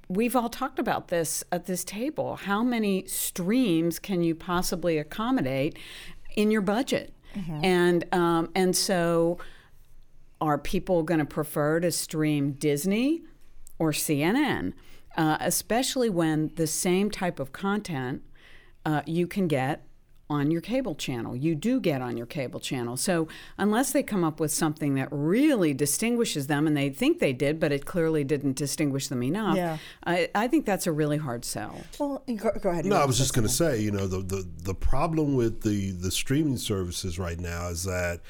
we've 0.08 0.36
all 0.36 0.48
talked 0.48 0.78
about 0.78 1.08
this 1.08 1.44
at 1.52 1.66
this 1.66 1.84
table. 1.84 2.36
How 2.36 2.62
many 2.62 3.06
streams 3.06 3.98
can 3.98 4.22
you 4.22 4.34
possibly 4.34 4.98
accommodate 4.98 5.78
in 6.36 6.50
your 6.50 6.60
budget? 6.60 7.14
And 7.62 8.14
um, 8.14 8.50
and 8.54 8.74
so 8.74 9.38
are 10.40 10.58
people 10.58 11.02
going 11.02 11.20
to 11.20 11.26
prefer 11.26 11.80
to 11.80 11.90
stream 11.90 12.52
Disney 12.52 13.22
or 13.78 13.92
CNN? 13.92 14.72
Uh, 15.16 15.36
especially 15.40 16.08
when 16.08 16.52
the 16.54 16.66
same 16.66 17.10
type 17.10 17.40
of 17.40 17.52
content 17.52 18.22
uh, 18.84 19.02
you 19.04 19.26
can 19.26 19.48
get 19.48 19.87
on 20.30 20.50
your 20.50 20.60
cable 20.60 20.94
channel. 20.94 21.34
You 21.34 21.54
do 21.54 21.80
get 21.80 22.02
on 22.02 22.16
your 22.16 22.26
cable 22.26 22.60
channel. 22.60 22.96
So 22.96 23.28
unless 23.56 23.92
they 23.92 24.02
come 24.02 24.24
up 24.24 24.40
with 24.40 24.52
something 24.52 24.94
that 24.96 25.08
really 25.10 25.72
distinguishes 25.72 26.46
them, 26.48 26.66
and 26.66 26.76
they 26.76 26.90
think 26.90 27.18
they 27.18 27.32
did, 27.32 27.58
but 27.58 27.72
it 27.72 27.86
clearly 27.86 28.24
didn't 28.24 28.56
distinguish 28.56 29.08
them 29.08 29.22
enough, 29.22 29.56
Yeah. 29.56 29.78
I, 30.04 30.28
I 30.34 30.48
think 30.48 30.66
that's 30.66 30.86
a 30.86 30.92
really 30.92 31.16
hard 31.16 31.44
sell. 31.44 31.80
well 31.98 32.22
go, 32.36 32.50
go 32.60 32.70
ahead 32.70 32.84
No, 32.84 32.96
I 32.96 33.06
was 33.06 33.16
just 33.18 33.32
going 33.34 33.46
to 33.46 33.52
say, 33.52 33.80
you 33.80 33.90
know, 33.90 34.06
the, 34.06 34.18
the 34.18 34.48
the 34.64 34.74
problem 34.74 35.34
with 35.34 35.62
the 35.62 35.92
the 35.92 36.10
streaming 36.10 36.58
services 36.58 37.18
right 37.18 37.40
now 37.40 37.68
is 37.68 37.84
that, 37.84 38.20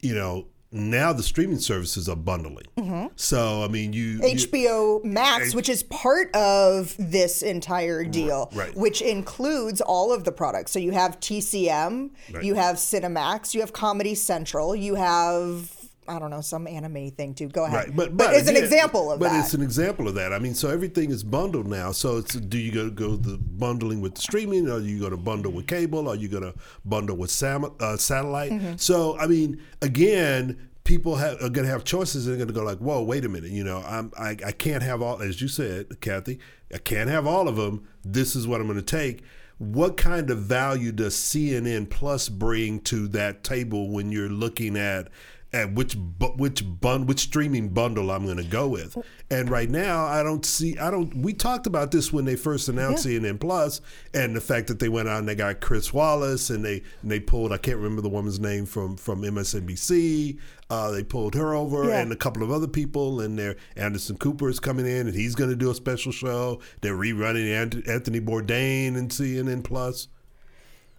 you 0.00 0.14
know, 0.14 0.46
now 0.72 1.12
the 1.12 1.22
streaming 1.22 1.58
services 1.58 2.08
are 2.08 2.16
bundling. 2.16 2.66
Mm-hmm. 2.76 3.06
So 3.16 3.62
I 3.64 3.68
mean, 3.68 3.92
you, 3.92 4.02
you 4.02 4.20
HBO 4.20 5.04
Max, 5.04 5.54
which 5.54 5.68
is 5.68 5.82
part 5.84 6.34
of 6.34 6.94
this 6.98 7.42
entire 7.42 8.04
deal, 8.04 8.50
right. 8.54 8.74
which 8.76 9.02
includes 9.02 9.80
all 9.80 10.12
of 10.12 10.24
the 10.24 10.32
products. 10.32 10.72
So 10.72 10.78
you 10.78 10.92
have 10.92 11.18
TCM, 11.20 12.10
Right. 12.32 12.44
you 12.44 12.54
have 12.54 12.76
Cinemax, 12.76 13.54
you 13.54 13.60
have 13.60 13.72
Comedy 13.72 14.14
Central, 14.14 14.76
you 14.76 14.94
have 14.94 15.79
I 16.08 16.18
don't 16.18 16.30
know 16.30 16.40
some 16.40 16.66
anime 16.66 17.10
thing 17.10 17.34
too. 17.34 17.48
Go 17.48 17.64
ahead, 17.64 17.76
Right, 17.88 17.96
but, 17.96 18.16
but, 18.16 18.34
it's 18.34 18.48
an 18.48 18.56
example 18.56 19.12
of 19.12 19.20
but 19.20 19.28
that. 19.28 19.38
But 19.38 19.44
it's 19.44 19.54
an 19.54 19.62
example 19.62 20.08
of 20.08 20.14
that. 20.14 20.32
I 20.32 20.38
mean, 20.38 20.54
so 20.54 20.68
everything 20.68 21.10
is 21.10 21.22
bundled 21.22 21.68
now. 21.68 21.92
So 21.92 22.16
it's 22.16 22.34
do 22.34 22.58
you 22.58 22.72
go 22.72 22.90
go 22.90 23.16
the 23.16 23.38
bundling 23.38 24.00
with 24.00 24.14
the 24.14 24.20
streaming? 24.20 24.68
Are 24.68 24.80
you 24.80 24.98
going 24.98 25.12
to 25.12 25.16
bundle 25.16 25.52
with 25.52 25.66
cable? 25.66 26.08
Are 26.08 26.16
you 26.16 26.28
going 26.28 26.42
to 26.42 26.54
bundle 26.84 27.16
with 27.16 27.30
sam, 27.30 27.66
uh, 27.80 27.96
satellite? 27.96 28.52
Mm-hmm. 28.52 28.76
So 28.76 29.18
I 29.18 29.26
mean, 29.26 29.62
again, 29.82 30.70
people 30.84 31.14
have, 31.16 31.36
are 31.36 31.48
going 31.50 31.66
to 31.66 31.70
have 31.70 31.84
choices. 31.84 32.26
And 32.26 32.32
they're 32.32 32.44
going 32.44 32.54
to 32.54 32.60
go 32.60 32.64
like, 32.64 32.78
"Whoa, 32.78 33.02
wait 33.02 33.24
a 33.24 33.28
minute! 33.28 33.50
You 33.50 33.64
know, 33.64 33.82
I'm 33.86 34.12
I, 34.18 34.36
I 34.44 34.52
can't 34.52 34.82
have 34.82 35.02
all." 35.02 35.22
As 35.22 35.40
you 35.40 35.48
said, 35.48 36.00
Kathy, 36.00 36.40
I 36.74 36.78
can't 36.78 37.08
have 37.08 37.26
all 37.26 37.46
of 37.46 37.56
them. 37.56 37.86
This 38.04 38.34
is 38.34 38.46
what 38.46 38.60
I'm 38.60 38.66
going 38.66 38.78
to 38.78 38.84
take. 38.84 39.22
What 39.58 39.98
kind 39.98 40.30
of 40.30 40.38
value 40.38 40.90
does 40.90 41.14
CNN 41.14 41.90
Plus 41.90 42.30
bring 42.30 42.80
to 42.80 43.06
that 43.08 43.44
table 43.44 43.90
when 43.90 44.10
you're 44.10 44.30
looking 44.30 44.76
at 44.76 45.08
at 45.52 45.74
which 45.74 45.96
bu- 45.98 46.36
which 46.36 46.62
bun 46.80 47.06
which 47.06 47.20
streaming 47.20 47.70
bundle 47.70 48.10
I'm 48.12 48.24
going 48.24 48.36
to 48.36 48.44
go 48.44 48.68
with. 48.68 48.96
And 49.32 49.50
right 49.50 49.68
now, 49.68 50.04
I 50.06 50.22
don't 50.22 50.44
see. 50.46 50.78
I 50.78 50.90
don't. 50.90 51.14
We 51.16 51.32
talked 51.32 51.66
about 51.66 51.90
this 51.90 52.12
when 52.12 52.24
they 52.24 52.36
first 52.36 52.68
announced 52.68 53.06
CNN 53.06 53.40
Plus, 53.40 53.80
and 54.14 54.34
the 54.36 54.40
fact 54.40 54.68
that 54.68 54.78
they 54.78 54.88
went 54.88 55.08
out 55.08 55.18
and 55.18 55.28
they 55.28 55.34
got 55.34 55.60
Chris 55.60 55.92
Wallace, 55.92 56.50
and 56.50 56.64
they 56.64 56.82
and 57.02 57.10
they 57.10 57.20
pulled. 57.20 57.52
I 57.52 57.56
can't 57.58 57.78
remember 57.78 58.02
the 58.02 58.08
woman's 58.08 58.38
name 58.40 58.64
from 58.66 58.96
from 58.96 59.22
MSNBC. 59.22 60.38
Uh, 60.68 60.90
they 60.92 61.02
pulled 61.02 61.34
her 61.34 61.52
over, 61.54 61.88
Yeah. 61.88 62.00
and 62.00 62.12
a 62.12 62.16
couple 62.16 62.42
of 62.44 62.50
other 62.52 62.68
people, 62.68 63.20
and 63.20 63.36
there 63.38 63.56
Anderson 63.76 64.16
Cooper 64.18 64.48
is 64.48 64.60
coming 64.60 64.86
in, 64.86 65.08
and 65.08 65.14
he's 65.16 65.34
going 65.34 65.50
to 65.50 65.56
do 65.56 65.70
a 65.70 65.74
special 65.74 66.12
show. 66.12 66.60
They're 66.80 66.94
rerunning 66.96 67.52
Ant- 67.52 67.88
Anthony 67.88 68.20
Bourdain 68.20 68.96
and 68.96 69.10
CNN 69.10 69.64
Plus. 69.64 70.06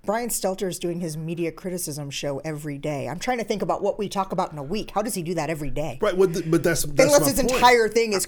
Brian 0.03 0.29
Stelter 0.29 0.67
is 0.67 0.79
doing 0.79 0.99
his 0.99 1.15
media 1.15 1.51
criticism 1.51 2.09
show 2.09 2.39
every 2.39 2.77
day. 2.79 3.07
I'm 3.07 3.19
trying 3.19 3.37
to 3.37 3.43
think 3.43 3.61
about 3.61 3.83
what 3.83 3.99
we 3.99 4.09
talk 4.09 4.31
about 4.31 4.51
in 4.51 4.57
a 4.57 4.63
week. 4.63 4.91
How 4.91 5.03
does 5.03 5.13
he 5.13 5.21
do 5.21 5.35
that 5.35 5.49
every 5.51 5.69
day? 5.69 5.99
Right, 6.01 6.17
well, 6.17 6.27
th- 6.27 6.49
but 6.49 6.63
that's 6.63 6.83
that's 6.83 6.99
Unless 7.13 7.21
my 7.21 7.27
his 7.27 7.35
point. 7.39 7.51
entire 7.51 7.87
thing 7.87 8.13
is 8.13 8.25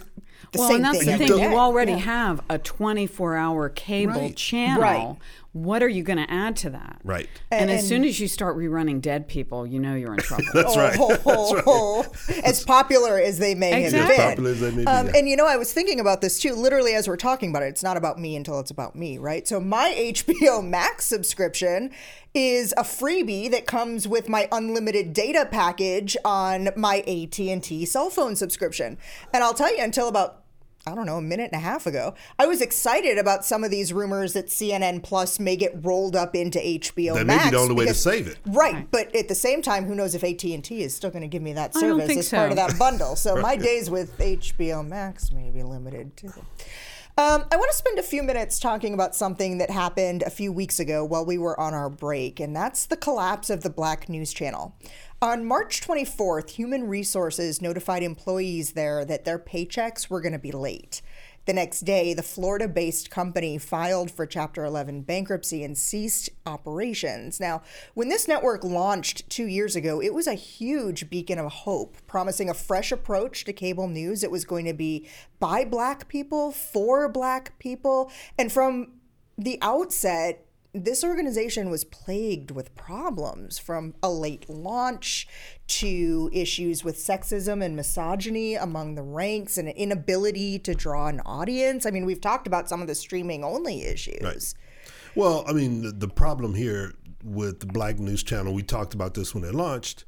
the 0.52 0.60
well, 0.60 0.68
same 0.68 0.76
and 0.78 0.86
that's 0.86 1.00
thing. 1.00 1.18
the 1.18 1.18
thing. 1.18 1.52
You 1.52 1.58
already 1.58 1.94
Yeah. 1.94 1.98
have 2.00 2.42
a 2.48 2.60
24-hour 2.60 3.70
cable 3.70 4.14
Right. 4.22 4.36
channel. 4.36 4.82
Right. 4.84 5.18
What 5.54 5.84
are 5.84 5.88
you 5.88 6.02
going 6.02 6.18
to 6.18 6.30
add 6.32 6.56
to 6.58 6.72
that? 6.72 7.00
Right. 7.04 7.30
And, 7.52 7.70
as 7.70 7.88
soon 7.88 8.04
as 8.06 8.20
you 8.20 8.28
start 8.28 8.58
rerunning 8.58 9.00
dead 9.02 9.28
people, 9.28 9.68
you 9.68 9.80
know 9.80 9.94
you're 9.94 10.14
in 10.14 10.20
trouble. 10.20 10.46
That's 10.52 10.76
right. 10.76 10.96
Oh, 11.00 12.06
as 12.44 12.64
popular 12.64 13.20
as 13.20 13.38
they 13.38 13.54
may 13.54 13.84
Exactly. 13.86 14.00
have 14.00 14.08
been. 14.10 14.20
As 14.20 14.30
popular 14.32 14.50
as 14.52 14.60
they 14.62 14.72
may 14.72 14.78
be, 14.84 14.88
Um, 14.88 15.06
yeah. 15.08 15.12
And 15.18 15.30
you 15.30 15.36
know, 15.36 15.46
I 15.46 15.58
was 15.58 15.72
thinking 15.72 16.00
about 16.00 16.22
this 16.22 16.40
too. 16.40 16.54
Literally, 16.56 16.94
as 16.96 17.08
we're 17.08 17.18
talking 17.18 17.52
about 17.52 17.62
it, 17.62 17.68
it's 17.68 17.84
not 17.84 17.98
about 17.98 18.20
me 18.20 18.36
until 18.36 18.60
it's 18.60 18.72
about 18.72 18.96
me, 18.96 19.20
right? 19.20 19.48
So 19.48 19.60
my 19.60 19.94
HBO 19.96 20.68
Max 20.68 21.06
subscription 21.06 21.92
is 22.34 22.74
a 22.76 22.82
freebie 22.84 23.52
that 23.52 23.68
comes 23.68 24.08
with 24.08 24.28
my 24.28 24.48
unlimited 24.52 25.14
data 25.14 25.48
package 25.52 26.18
on 26.26 26.70
my 26.76 27.02
AT&T 27.08 27.86
cell 27.86 28.10
phone 28.10 28.36
subscription. 28.36 28.98
And 29.32 29.44
I'll 29.44 29.54
tell 29.54 29.72
you, 29.76 29.84
until 29.84 30.08
about 30.08 30.43
I 30.86 30.96
don't 30.96 31.06
know, 31.06 31.18
a 31.18 31.22
minute 31.22 31.52
and 31.54 31.62
a 31.62 31.64
half 31.64 31.86
ago, 31.86 32.14
I 32.38 32.46
was 32.46 32.62
excited 32.62 33.18
about 33.18 33.46
some 33.46 33.64
of 33.64 33.72
these 33.72 33.94
rumors 33.94 34.34
that 34.34 34.48
CNN 34.48 35.02
Plus 35.02 35.40
may 35.40 35.56
get 35.56 35.74
rolled 35.86 36.16
up 36.16 36.36
into 36.36 36.60
HBO 36.60 37.14
That 37.16 37.26
may 37.26 37.36
Max. 37.36 37.46
be 37.46 37.52
the 37.52 37.58
only 37.58 37.76
way 37.76 37.86
to 37.86 37.94
save 37.94 38.28
it. 38.28 38.38
Right, 38.46 38.90
but 38.92 39.16
at 39.16 39.30
the 39.30 39.36
same 39.36 39.62
time, 39.62 39.86
who 39.86 39.96
knows 39.96 40.14
if 40.14 40.24
AT 40.24 40.44
and 40.44 40.64
T 40.64 40.84
is 40.84 40.94
still 40.94 41.10
going 41.10 41.22
to 41.22 41.28
give 41.30 41.42
me 41.42 41.54
that 41.54 41.74
service 41.74 42.08
think 42.08 42.20
as 42.20 42.30
part 42.30 42.50
of 42.50 42.58
that 42.58 42.78
bundle? 42.78 43.16
So 43.16 43.36
my 43.42 43.56
days 43.56 43.90
with 43.90 44.18
HBO 44.18 44.86
Max 44.86 45.32
may 45.32 45.52
be 45.52 45.64
limited 45.64 46.18
too. 46.18 46.34
Um, 47.16 47.46
I 47.52 47.58
want 47.58 47.70
to 47.70 47.78
spend 47.78 48.00
a 48.00 48.04
few 48.04 48.24
minutes 48.24 48.60
talking 48.60 48.96
about 48.96 49.16
something 49.16 49.60
that 49.60 49.70
happened 49.70 50.24
a 50.24 50.32
few 50.32 50.52
weeks 50.52 50.80
ago 50.80 51.06
while 51.06 51.24
we 51.24 51.38
were 51.38 51.58
on 51.60 51.76
our 51.76 51.88
break, 51.90 52.40
and 52.40 52.56
that's 52.56 52.88
the 52.88 52.98
collapse 52.98 53.52
of 53.52 53.62
the 53.62 53.70
Black 53.70 54.10
News 54.10 54.34
Channel. 54.34 54.76
On 55.24 55.46
March 55.46 55.80
24th, 55.80 56.50
Human 56.50 56.86
Resources 56.86 57.62
notified 57.62 58.04
employees 58.04 58.74
there 58.74 59.06
that 59.06 59.24
their 59.24 59.40
paychecks 59.40 60.10
were 60.10 60.20
going 60.20 60.34
to 60.34 60.38
be 60.38 60.52
late. 60.52 61.02
The 61.46 61.54
next 61.54 61.86
day, 61.86 62.14
the 62.14 62.22
Florida 62.22 62.68
based 62.68 63.10
company 63.10 63.58
filed 63.58 64.12
for 64.12 64.26
Chapter 64.26 64.66
11 64.66 65.04
bankruptcy 65.04 65.64
and 65.64 65.78
ceased 65.78 66.30
operations. 66.46 67.40
Now, 67.40 67.62
when 67.94 68.10
this 68.10 68.28
network 68.28 68.66
launched 68.66 69.30
two 69.30 69.46
years 69.46 69.78
ago, 69.78 70.02
it 70.02 70.14
was 70.14 70.28
a 70.28 70.34
huge 70.34 71.10
beacon 71.10 71.40
of 71.40 71.50
hope, 71.50 71.96
promising 72.06 72.50
a 72.50 72.54
fresh 72.54 72.92
approach 72.92 73.46
to 73.46 73.54
cable 73.54 73.88
news. 73.88 74.26
It 74.26 74.32
was 74.32 74.44
going 74.44 74.66
to 74.66 74.74
be 74.74 75.08
by 75.40 75.64
Black 75.64 76.10
people, 76.10 76.52
for 76.52 77.08
Black 77.08 77.58
people. 77.60 78.12
And 78.38 78.52
from 78.52 78.96
the 79.38 79.58
outset, 79.62 80.46
this 80.74 81.04
organization 81.04 81.70
was 81.70 81.84
plagued 81.84 82.50
with 82.50 82.76
problems 82.76 83.60
from 83.60 83.94
a 84.02 84.10
late 84.10 84.50
launch 84.50 85.28
to 85.68 86.32
issues 86.34 86.84
with 86.84 86.98
sexism 86.98 87.64
and 87.64 87.76
misogyny 87.76 88.56
among 88.56 88.96
the 88.96 89.04
ranks 89.04 89.58
and 89.58 89.70
an 89.70 89.76
inability 89.76 90.58
to 90.60 90.74
draw 90.74 91.08
an 91.08 91.22
audience. 91.22 91.86
I 91.86 91.92
mean, 91.92 92.06
we've 92.06 92.22
talked 92.22 92.48
about 92.48 92.68
some 92.68 92.82
of 92.82 92.88
the 92.88 92.96
streaming 92.96 93.44
only 93.44 93.84
issues. 93.84 94.56
Well, 95.16 95.44
I 95.48 95.54
mean, 95.54 95.84
the, 95.84 95.92
the 95.92 96.08
problem 96.08 96.56
here 96.56 96.94
with 97.24 97.60
the 97.60 97.68
Black 97.68 98.00
News 98.00 98.24
Channel, 98.24 98.54
we 98.54 98.64
talked 98.64 98.96
about 98.96 99.14
this 99.14 99.36
when 99.36 99.44
it 99.44 99.54
launched. 99.54 100.06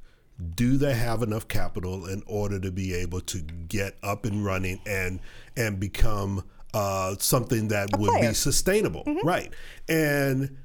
Do 0.55 0.77
they 0.77 0.95
have 0.95 1.21
enough 1.21 1.47
capital 1.47 2.07
in 2.07 2.23
order 2.25 2.59
to 2.59 2.71
be 2.71 2.93
able 2.93 3.21
to 3.21 3.39
get 3.39 3.95
up 4.03 4.25
and 4.25 4.43
running 4.43 4.81
and 4.85 5.21
and 5.55 5.79
become 5.79 6.43
uh, 6.75 7.15
something 7.19 7.69
that 7.69 7.87
would 7.97 8.09
player. 8.09 8.29
be 8.29 8.33
sustainable, 8.33 9.03
right? 9.23 9.53
And 9.87 10.57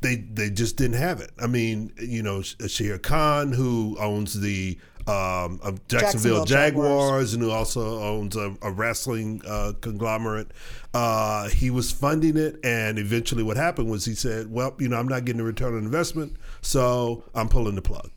they 0.00 0.16
they 0.16 0.50
just 0.50 0.76
didn't 0.76 0.98
have 0.98 1.20
it. 1.20 1.30
I 1.40 1.46
mean, 1.46 1.92
you 1.98 2.22
know, 2.22 2.38
Shahid 2.38 3.02
Khan, 3.02 3.52
who 3.52 3.96
owns 3.98 4.40
the 4.40 4.78
um, 5.06 5.58
Jacksonville, 5.58 5.78
Jacksonville 5.88 6.44
Jaguars. 6.44 6.48
Jaguars, 6.48 7.34
and 7.34 7.42
who 7.42 7.50
also 7.50 8.00
owns 8.02 8.36
a, 8.36 8.56
a 8.62 8.70
wrestling 8.70 9.42
uh, 9.46 9.72
conglomerate, 9.80 10.52
uh, 10.94 11.48
he 11.48 11.70
was 11.70 11.92
funding 11.92 12.36
it, 12.36 12.58
and 12.64 12.98
eventually, 12.98 13.42
what 13.42 13.56
happened 13.56 13.90
was 13.90 14.04
he 14.04 14.14
said, 14.14 14.50
"Well, 14.50 14.74
you 14.78 14.88
know, 14.88 14.96
I'm 14.96 15.08
not 15.08 15.24
getting 15.24 15.40
a 15.40 15.44
return 15.44 15.76
on 15.76 15.84
investment, 15.84 16.36
so 16.62 17.24
I'm 17.34 17.48
pulling 17.48 17.74
the 17.74 17.82
plug." 17.82 18.10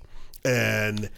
And 0.46 1.10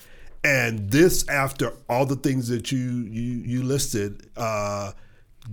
and 0.43 0.89
this 0.89 1.27
after 1.27 1.73
all 1.89 2.05
the 2.05 2.15
things 2.15 2.47
that 2.47 2.71
you 2.71 2.79
you 2.79 3.21
you 3.45 3.63
listed. 3.63 4.29
Uh, 4.37 4.93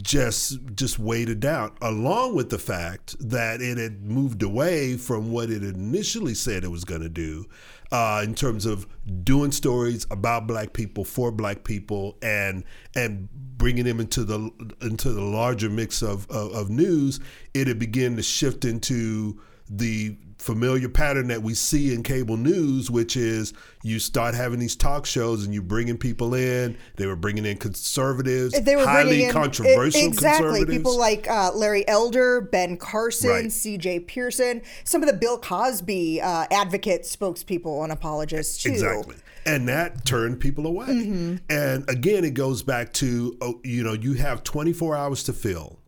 just 0.03 0.59
just 0.75 0.99
weighed 0.99 1.29
it 1.29 1.41
down, 1.41 1.73
along 1.81 2.35
with 2.35 2.51
the 2.51 2.59
fact 2.59 3.17
that 3.21 3.61
it 3.61 3.79
had 3.79 4.05
moved 4.05 4.43
away 4.43 4.97
from 4.97 5.33
what 5.33 5.51
it 5.51 5.63
initially 5.63 6.35
said 6.35 6.65
it 6.65 6.71
was 6.71 6.85
going 6.85 7.01
to 7.01 7.09
do, 7.09 7.47
uh, 7.93 8.21
in 8.25 8.35
terms 8.35 8.67
of 8.67 8.87
doing 9.25 9.53
stories 9.53 10.07
about 10.11 10.47
Black 10.47 10.73
people 10.73 11.05
for 11.05 11.31
Black 11.33 11.65
people 11.65 12.17
and 12.23 12.65
and 12.95 13.29
bringing 13.33 13.85
them 13.85 14.01
into 14.01 14.25
the 14.25 14.51
into 14.83 15.13
the 15.13 15.23
larger 15.23 15.71
mix 15.71 16.03
of 16.03 16.29
of, 16.31 16.53
of 16.53 16.71
news. 16.71 17.21
It 17.55 17.69
had 17.69 17.79
begun 17.79 18.17
to 18.17 18.23
shift 18.23 18.65
into 18.65 19.41
the 19.69 20.17
familiar 20.39 20.89
pattern 20.89 21.29
that 21.29 21.43
we 21.43 21.55
see 21.55 21.93
in 21.95 22.03
cable 22.03 22.37
news, 22.37 22.91
which 22.91 23.17
is 23.17 23.53
you 23.83 23.99
start 23.99 24.35
having 24.35 24.59
these 24.61 24.77
talk 24.77 25.07
shows 25.07 25.45
and 25.45 25.53
you 25.55 25.63
bringing 25.63 25.97
people 25.97 26.35
in. 26.35 26.77
They 26.97 27.07
were 27.07 27.17
bringing 27.17 27.47
in 27.47 27.57
conservatives, 27.57 28.59
They 28.61 28.77
were 28.77 28.85
highly 28.85 29.25
in 29.25 29.33
controversial 29.33 30.07
exactly 30.07 30.47
conservatives. 30.61 30.77
people 30.79 30.99
like 30.99 31.29
uh, 31.29 31.53
Larry 31.55 31.89
Elder, 31.89 32.43
Ben 32.43 32.77
Carson, 32.77 33.31
Right. 33.31 33.53
C.J. 33.53 34.01
Pearson, 34.01 34.63
some 34.85 35.03
of 35.03 35.09
the 35.09 35.17
Bill 35.17 35.39
Cosby 35.39 36.21
uh, 36.21 36.47
advocate 36.51 37.03
spokespeople 37.03 37.83
and 37.83 37.91
apologists 37.93 38.63
too. 38.63 38.71
Exactly. 38.71 39.17
And 39.47 39.69
that 39.69 40.05
turned 40.05 40.41
people 40.41 40.67
away. 40.67 40.87
Mm-hmm. 40.87 41.37
And 41.49 41.89
again, 41.89 42.25
it 42.25 42.35
goes 42.35 42.63
back 42.63 42.93
to, 42.95 43.37
oh, 43.41 43.61
you 43.65 43.83
know, 43.85 43.93
you 43.95 44.15
have 44.15 44.43
24 44.45 44.97
hours 44.97 45.23
to 45.25 45.33
fill. 45.33 45.79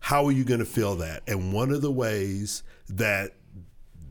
How 0.00 0.24
are 0.26 0.32
you 0.32 0.44
going 0.44 0.60
to 0.60 0.66
fill 0.66 0.96
that? 0.96 1.22
And 1.26 1.52
one 1.52 1.70
of 1.70 1.82
the 1.82 1.92
ways 1.92 2.62
that 2.88 3.34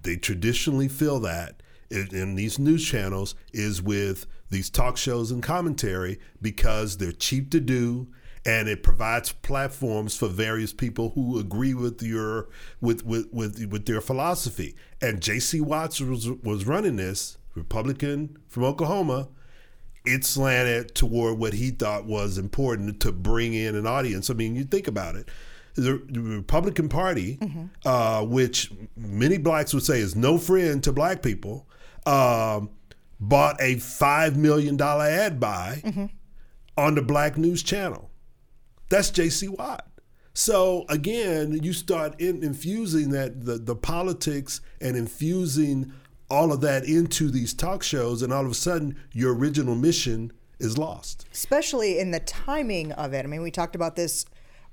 they 0.03 0.15
traditionally 0.15 0.87
fill 0.87 1.19
that 1.21 1.61
in, 1.89 2.07
in 2.15 2.35
these 2.35 2.59
news 2.59 2.85
channels 2.85 3.35
is 3.53 3.81
with 3.81 4.25
these 4.49 4.69
talk 4.69 4.97
shows 4.97 5.31
and 5.31 5.43
commentary 5.43 6.19
because 6.41 6.97
they're 6.97 7.11
cheap 7.11 7.49
to 7.51 7.59
do 7.59 8.07
and 8.47 8.69
it 8.69 8.81
provides 8.81 9.33
platforms 9.33 10.15
for 10.15 10.29
various 10.29 10.71
people 10.71 11.09
who 11.09 11.37
agree 11.37 11.73
with 11.73 12.01
your 12.01 12.47
with 12.79 13.03
with 13.05 13.27
with, 13.33 13.63
with 13.69 13.85
their 13.85 13.99
philosophy. 13.99 14.73
And 15.01 15.21
J.C. 15.21 15.59
Watts 15.59 15.99
was 15.99 16.29
was 16.29 16.65
running 16.65 16.95
this 16.95 17.37
Republican 17.55 18.37
from 18.47 18.63
Oklahoma. 18.63 19.27
It 20.05 20.23
slanted 20.23 20.95
toward 20.95 21.37
what 21.37 21.53
he 21.53 21.71
thought 21.71 22.05
was 22.05 22.37
important 22.37 23.01
to 23.01 23.11
bring 23.11 23.53
in 23.53 23.75
an 23.75 23.85
audience. 23.85 24.29
I 24.29 24.33
mean, 24.33 24.55
you 24.55 24.63
think 24.63 24.87
about 24.87 25.17
it. 25.17 25.27
The, 25.77 26.01
the 26.09 26.19
Republican 26.21 26.89
Party, 26.89 27.39
uh, 27.85 28.25
which 28.25 28.71
many 28.97 29.37
blacks 29.37 29.73
would 29.73 29.83
say 29.83 29.99
is 29.99 30.15
no 30.15 30.37
friend 30.37 30.83
to 30.83 30.91
black 30.91 31.21
people, 31.21 31.67
um, 32.05 32.71
bought 33.19 33.61
a 33.61 33.75
$5 33.75 34.35
million 34.35 34.79
ad 34.81 35.39
buy 35.39 36.09
on 36.77 36.95
the 36.95 37.01
Black 37.01 37.37
News 37.37 37.63
Channel. 37.63 38.09
That's 38.89 39.09
J.C. 39.11 39.47
Watt. 39.49 39.87
So 40.33 40.85
again, 40.89 41.59
you 41.63 41.73
start 41.73 42.19
in, 42.21 42.43
infusing 42.43 43.09
that 43.11 43.45
the, 43.45 43.57
the 43.57 43.75
politics 43.75 44.61
and 44.81 44.95
infusing 44.97 45.91
all 46.29 46.51
of 46.51 46.61
that 46.61 46.83
into 46.85 47.29
these 47.31 47.53
talk 47.53 47.81
shows, 47.83 48.21
and 48.21 48.33
all 48.33 48.45
of 48.45 48.51
a 48.51 48.55
sudden, 48.55 48.97
your 49.13 49.33
original 49.33 49.75
mission 49.75 50.31
is 50.59 50.77
lost. 50.77 51.25
especially 51.31 51.99
in 51.99 52.11
the 52.11 52.19
timing 52.19 52.91
of 52.93 53.13
it. 53.13 53.23
I 53.23 53.27
mean, 53.27 53.41
we 53.43 53.51
talked 53.51 53.75
about 53.75 53.95
this 53.95 54.25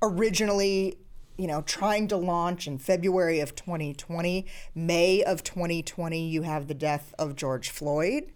originally, 0.05 0.97
you 1.37 1.47
know, 1.47 1.61
trying 1.61 2.07
to 2.09 2.17
launch 2.17 2.67
in 2.67 2.77
February 2.77 3.39
of 3.39 3.55
2020. 3.55 4.45
May 4.73 5.23
of 5.23 5.43
2020, 5.43 6.27
you 6.27 6.43
have 6.43 6.67
the 6.67 6.73
death 6.73 7.13
of 7.19 7.35
George 7.35 7.69
Floyd. 7.69 8.31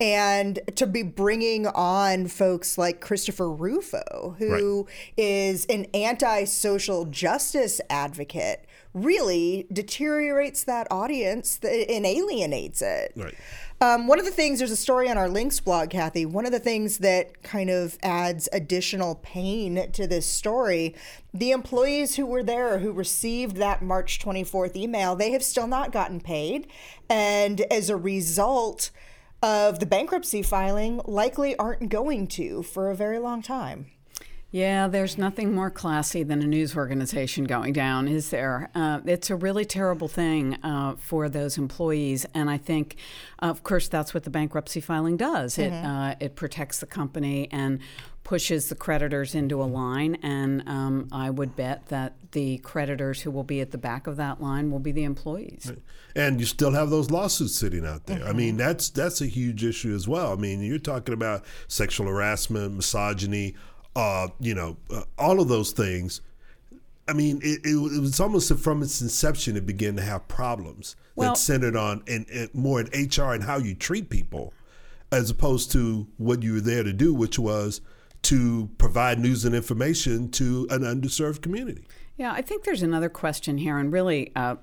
And 0.00 0.58
to 0.74 0.86
be 0.86 1.02
bringing 1.02 1.66
on 1.66 2.26
folks 2.26 2.76
like 2.76 3.00
Christopher 3.00 3.50
Rufo, 3.50 4.36
who 4.38 4.86
is 5.16 5.64
an 5.66 5.86
anti 5.94 6.44
social 6.44 7.04
justice 7.04 7.80
advocate, 7.88 8.66
really 8.94 9.66
deteriorates 9.72 10.64
that 10.64 10.86
audience 10.90 11.58
and 11.62 12.04
alienates 12.04 12.82
it. 12.82 13.12
Right. 13.16 13.34
Um, 13.80 14.06
one 14.06 14.20
of 14.20 14.24
the 14.24 14.30
things, 14.30 14.60
there's 14.60 14.70
a 14.70 14.76
story 14.76 15.08
on 15.10 15.18
our 15.18 15.28
links 15.28 15.58
blog, 15.58 15.90
Kathy. 15.90 16.24
One 16.24 16.46
of 16.46 16.52
the 16.52 16.60
things 16.60 16.98
that 16.98 17.42
kind 17.42 17.68
of 17.68 17.98
adds 18.02 18.48
additional 18.52 19.16
pain 19.16 19.90
to 19.92 20.06
this 20.06 20.26
story 20.26 20.94
the 21.34 21.50
employees 21.50 22.16
who 22.16 22.26
were 22.26 22.42
there, 22.42 22.78
who 22.78 22.92
received 22.92 23.56
that 23.56 23.82
March 23.82 24.18
24th 24.18 24.76
email, 24.76 25.16
they 25.16 25.30
have 25.32 25.42
still 25.42 25.66
not 25.66 25.90
gotten 25.90 26.20
paid. 26.20 26.66
And 27.08 27.62
as 27.70 27.88
a 27.88 27.96
result 27.96 28.90
of 29.42 29.80
the 29.80 29.86
bankruptcy 29.86 30.42
filing, 30.42 31.00
likely 31.04 31.56
aren't 31.56 31.88
going 31.88 32.26
to 32.28 32.62
for 32.62 32.90
a 32.90 32.94
very 32.94 33.18
long 33.18 33.42
time. 33.42 33.86
Yeah, 34.52 34.86
there's 34.86 35.16
nothing 35.16 35.54
more 35.54 35.70
classy 35.70 36.22
than 36.22 36.42
a 36.42 36.46
news 36.46 36.76
organization 36.76 37.44
going 37.44 37.72
down, 37.72 38.06
is 38.06 38.28
there? 38.28 38.68
Uh, 38.74 39.00
it's 39.06 39.30
a 39.30 39.34
really 39.34 39.64
terrible 39.64 40.08
thing 40.08 40.58
uh, 40.62 40.96
for 40.96 41.30
those 41.30 41.56
employees, 41.56 42.26
and 42.34 42.50
I 42.50 42.58
think, 42.58 42.96
of 43.38 43.62
course, 43.62 43.88
that's 43.88 44.12
what 44.12 44.24
the 44.24 44.30
bankruptcy 44.30 44.82
filing 44.82 45.16
does. 45.16 45.56
It 45.58 45.72
uh, 45.72 46.16
it 46.20 46.36
protects 46.36 46.80
the 46.80 46.86
company 46.86 47.48
and 47.50 47.80
pushes 48.24 48.68
the 48.68 48.74
creditors 48.74 49.34
into 49.34 49.62
a 49.62 49.64
line, 49.64 50.16
and 50.22 50.68
um, 50.68 51.08
I 51.10 51.30
would 51.30 51.56
bet 51.56 51.86
that 51.86 52.12
the 52.32 52.58
creditors 52.58 53.22
who 53.22 53.30
will 53.30 53.42
be 53.42 53.60
at 53.60 53.70
the 53.70 53.78
back 53.78 54.06
of 54.06 54.16
that 54.16 54.40
line 54.40 54.70
will 54.70 54.78
be 54.78 54.92
the 54.92 55.04
employees. 55.04 55.72
and 56.14 56.38
you 56.38 56.46
still 56.46 56.72
have 56.72 56.90
those 56.90 57.10
lawsuits 57.10 57.54
sitting 57.54 57.86
out 57.86 58.06
there. 58.06 58.22
I 58.26 58.32
mean, 58.32 58.58
that's 58.58 58.90
that's 58.90 59.22
a 59.22 59.26
huge 59.26 59.64
issue 59.64 59.94
as 59.94 60.06
well. 60.06 60.32
I 60.32 60.36
mean, 60.36 60.60
you're 60.60 60.78
talking 60.78 61.14
about 61.14 61.44
sexual 61.68 62.06
harassment, 62.06 62.74
misogyny, 62.74 63.54
uh, 63.94 64.28
you 64.40 64.54
know, 64.54 64.76
uh, 64.90 65.02
all 65.18 65.40
of 65.40 65.48
those 65.48 65.72
things. 65.72 66.20
I 67.08 67.14
mean, 67.14 67.40
it, 67.42 67.60
it, 67.64 67.74
it 67.74 68.00
was 68.00 68.20
almost 68.20 68.52
from 68.58 68.82
its 68.82 69.00
inception 69.00 69.56
it 69.56 69.66
began 69.66 69.96
to 69.96 70.02
have 70.02 70.28
problems 70.28 70.96
Well- 71.16 71.32
that 71.32 71.38
centered 71.38 71.76
on 71.76 72.02
and, 72.06 72.26
and 72.30 72.54
more 72.54 72.80
in 72.80 72.86
HR 72.86 73.32
and 73.32 73.44
how 73.44 73.58
you 73.58 73.74
treat 73.74 74.08
people, 74.08 74.54
as 75.10 75.28
opposed 75.30 75.72
to 75.72 76.06
what 76.16 76.42
you 76.42 76.54
were 76.54 76.60
there 76.60 76.82
to 76.82 76.92
do, 76.92 77.12
which 77.12 77.38
was 77.38 77.80
to 78.22 78.70
provide 78.78 79.18
news 79.18 79.44
and 79.44 79.54
information 79.54 80.30
to 80.30 80.66
an 80.70 80.82
underserved 80.82 81.42
community. 81.42 81.84
Yeah, 82.16 82.32
I 82.32 82.42
think 82.42 82.64
there's 82.64 82.82
another 82.82 83.08
question 83.08 83.58
here, 83.58 83.78
and 83.78 83.92
really, 83.92 84.30
uh, 84.36 84.56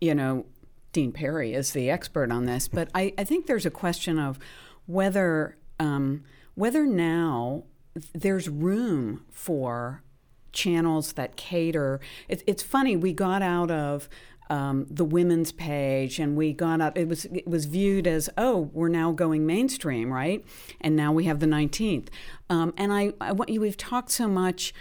you 0.00 0.14
know, 0.14 0.46
Dean 0.92 1.12
Perry 1.12 1.54
is 1.54 1.72
the 1.72 1.90
expert 1.90 2.30
on 2.30 2.44
this, 2.46 2.66
but 2.66 2.88
I, 2.94 3.12
I 3.16 3.24
think 3.24 3.46
there's 3.46 3.66
a 3.66 3.70
question 3.70 4.18
of 4.18 4.38
whether 4.86 5.56
um, 5.80 6.24
whether 6.54 6.86
now 6.86 7.64
there's 8.12 8.48
room 8.48 9.24
for 9.30 10.02
channels 10.52 11.14
that 11.14 11.36
cater. 11.36 12.00
It, 12.28 12.42
it's 12.46 12.62
funny 12.62 12.96
we 12.96 13.12
got 13.12 13.42
out 13.42 13.70
of. 13.70 14.08
Um, 14.50 14.86
the 14.90 15.06
women's 15.06 15.52
page, 15.52 16.18
and 16.18 16.36
we 16.36 16.52
got 16.52 16.82
out. 16.82 16.98
It 16.98 17.08
was 17.08 17.24
it 17.24 17.48
was 17.48 17.64
viewed 17.64 18.06
as 18.06 18.28
oh, 18.36 18.68
we're 18.74 18.90
now 18.90 19.10
going 19.10 19.46
mainstream, 19.46 20.12
right? 20.12 20.44
And 20.82 20.94
now 20.94 21.14
we 21.14 21.24
have 21.24 21.40
the 21.40 21.46
19th. 21.46 22.08
Um, 22.50 22.74
and 22.76 22.92
I, 22.92 23.14
I 23.22 23.32
want 23.32 23.48
you. 23.48 23.62
We've 23.62 23.74
talked 23.74 24.10
so 24.10 24.28
much 24.28 24.74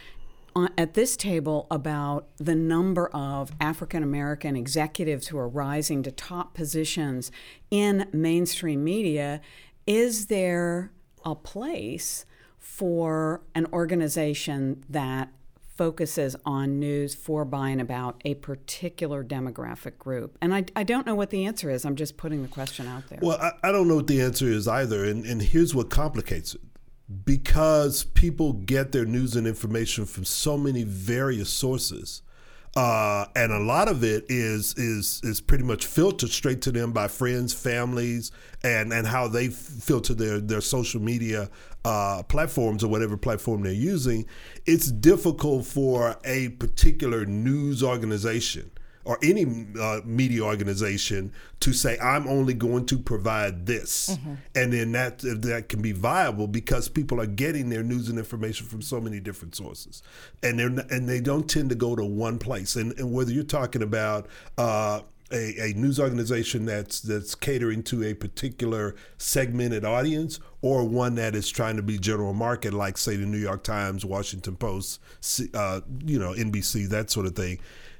at 0.78 0.94
this 0.94 1.18
table 1.18 1.66
about 1.72 2.28
the 2.38 2.56
number 2.56 3.08
of 3.08 3.52
African 3.60 4.04
American 4.04 4.56
executives 4.56 5.28
who 5.28 5.38
are 5.38 5.48
rising 5.48 6.04
to 6.04 6.12
top 6.12 6.54
positions 6.54 7.32
in 7.72 8.08
mainstream 8.12 8.84
media. 8.84 9.42
Is 9.88 10.28
there 10.28 10.92
a 11.26 11.36
place 11.36 12.26
for 12.64 13.42
an 13.54 13.68
organization 13.74 14.86
that 14.90 15.30
focuses 15.76 16.34
on 16.46 16.80
news 16.80 17.14
for, 17.14 17.44
by, 17.44 17.70
and 17.70 17.82
about 17.82 18.22
a 18.24 18.36
particular 18.36 19.22
demographic 19.22 19.98
group? 19.98 20.38
And 20.42 20.56
I, 20.56 20.64
I 20.74 20.84
don't 20.84 21.06
know 21.06 21.14
what 21.14 21.30
the 21.30 21.46
answer 21.46 21.70
is. 21.70 21.84
I'm 21.84 21.98
just 21.98 22.16
putting 22.16 22.42
the 22.42 22.48
question 22.48 22.88
out 22.88 23.10
there. 23.10 23.20
Well, 23.22 23.38
I, 23.38 23.52
I 23.68 23.72
don't 23.74 23.90
know 23.90 23.98
what 23.98 24.08
the 24.08 24.22
answer 24.22 24.48
is 24.48 24.66
either. 24.68 25.04
And, 25.04 25.26
and 25.26 25.42
here's 25.42 25.76
what 25.76 25.90
complicates 25.90 26.56
it 26.56 26.62
because 27.26 28.06
people 28.06 28.54
get 28.54 28.94
their 28.94 29.06
news 29.06 29.36
and 29.36 29.46
information 29.46 30.06
from 30.06 30.24
so 30.24 30.58
many 30.58 30.84
various 30.84 31.50
sources. 31.50 32.22
Uh, 32.76 33.26
and 33.36 33.52
a 33.52 33.60
lot 33.60 33.88
of 33.88 34.04
it 34.04 34.26
is 34.30 34.74
is 34.78 35.22
is 35.22 35.40
pretty 35.40 35.64
much 35.64 35.86
filtered 35.86 36.32
straight 36.32 36.60
to 36.60 36.72
them 36.72 36.92
by 36.92 37.08
friends, 37.08 37.54
families, 37.54 38.32
and 38.64 38.92
and 38.92 39.06
how 39.06 39.28
they 39.28 39.50
filter 39.50 40.16
their 40.16 40.40
their 40.40 40.62
social 40.62 41.00
media 41.00 41.52
uh, 41.86 42.24
platforms 42.24 42.84
or 42.84 42.88
whatever 42.88 43.18
platform 43.18 43.64
they're 43.64 43.74
using. 43.74 44.26
It's 44.66 44.92
difficult 44.92 45.66
for 45.66 46.18
a 46.24 46.50
particular 46.50 47.26
news 47.26 47.84
organization 47.84 48.72
or 49.06 49.20
any 49.22 49.68
uh, 49.80 50.00
media 50.06 50.42
organization 50.42 51.34
to 51.60 51.74
say 51.74 51.98
I'm 52.00 52.28
only 52.28 52.54
going 52.54 52.86
to 52.86 52.98
provide 52.98 53.66
this, 53.66 54.18
and 54.56 54.72
then 54.72 54.94
that 54.94 55.20
that 55.20 55.66
can 55.68 55.82
be 55.82 55.92
viable 55.92 56.48
because 56.48 56.88
people 56.88 57.20
are 57.20 57.26
getting 57.26 57.70
their 57.70 57.84
news 57.84 58.08
and 58.10 58.18
information 58.18 58.66
from 58.66 58.82
so 58.82 59.02
many 59.02 59.20
different 59.20 59.56
sources, 59.56 60.04
and 60.42 60.58
they 60.60 60.64
and 60.64 61.10
they 61.10 61.20
don't 61.20 61.50
tend 61.50 61.70
to 61.72 61.76
go 61.76 61.96
to 61.96 62.06
one 62.06 62.40
place. 62.40 62.78
And, 62.78 62.98
and 62.98 63.12
whether 63.12 63.32
you're 63.32 63.44
talking 63.44 63.82
about 63.82 64.28
uh, 64.58 65.02
a, 65.34 65.72
a 65.72 65.74
news 65.74 66.00
organization 66.00 66.66
that's 66.66 67.02
that's 67.02 67.36
catering 67.36 67.84
to 67.84 68.04
a 68.04 68.14
particular 68.14 68.96
segmented 69.18 69.84
audience 69.84 70.40
or 70.62 70.88
one 70.88 71.16
that 71.16 71.36
is 71.36 71.50
trying 71.50 71.76
to 71.76 71.84
be 71.84 71.98
general 71.98 72.34
market 72.34 72.74
like 72.74 72.98
say 72.98 73.16
the 73.16 73.26
New 73.26 73.38
York 73.38 73.64
Times, 73.64 74.06
Washington 74.06 74.56
Post, 74.56 75.00
uh, 75.54 75.82
you 76.06 76.20
know 76.20 76.34
NBC 76.34 76.88
that 76.90 77.10
sort 77.10 77.26
of 77.26 77.36
thing 77.36 77.60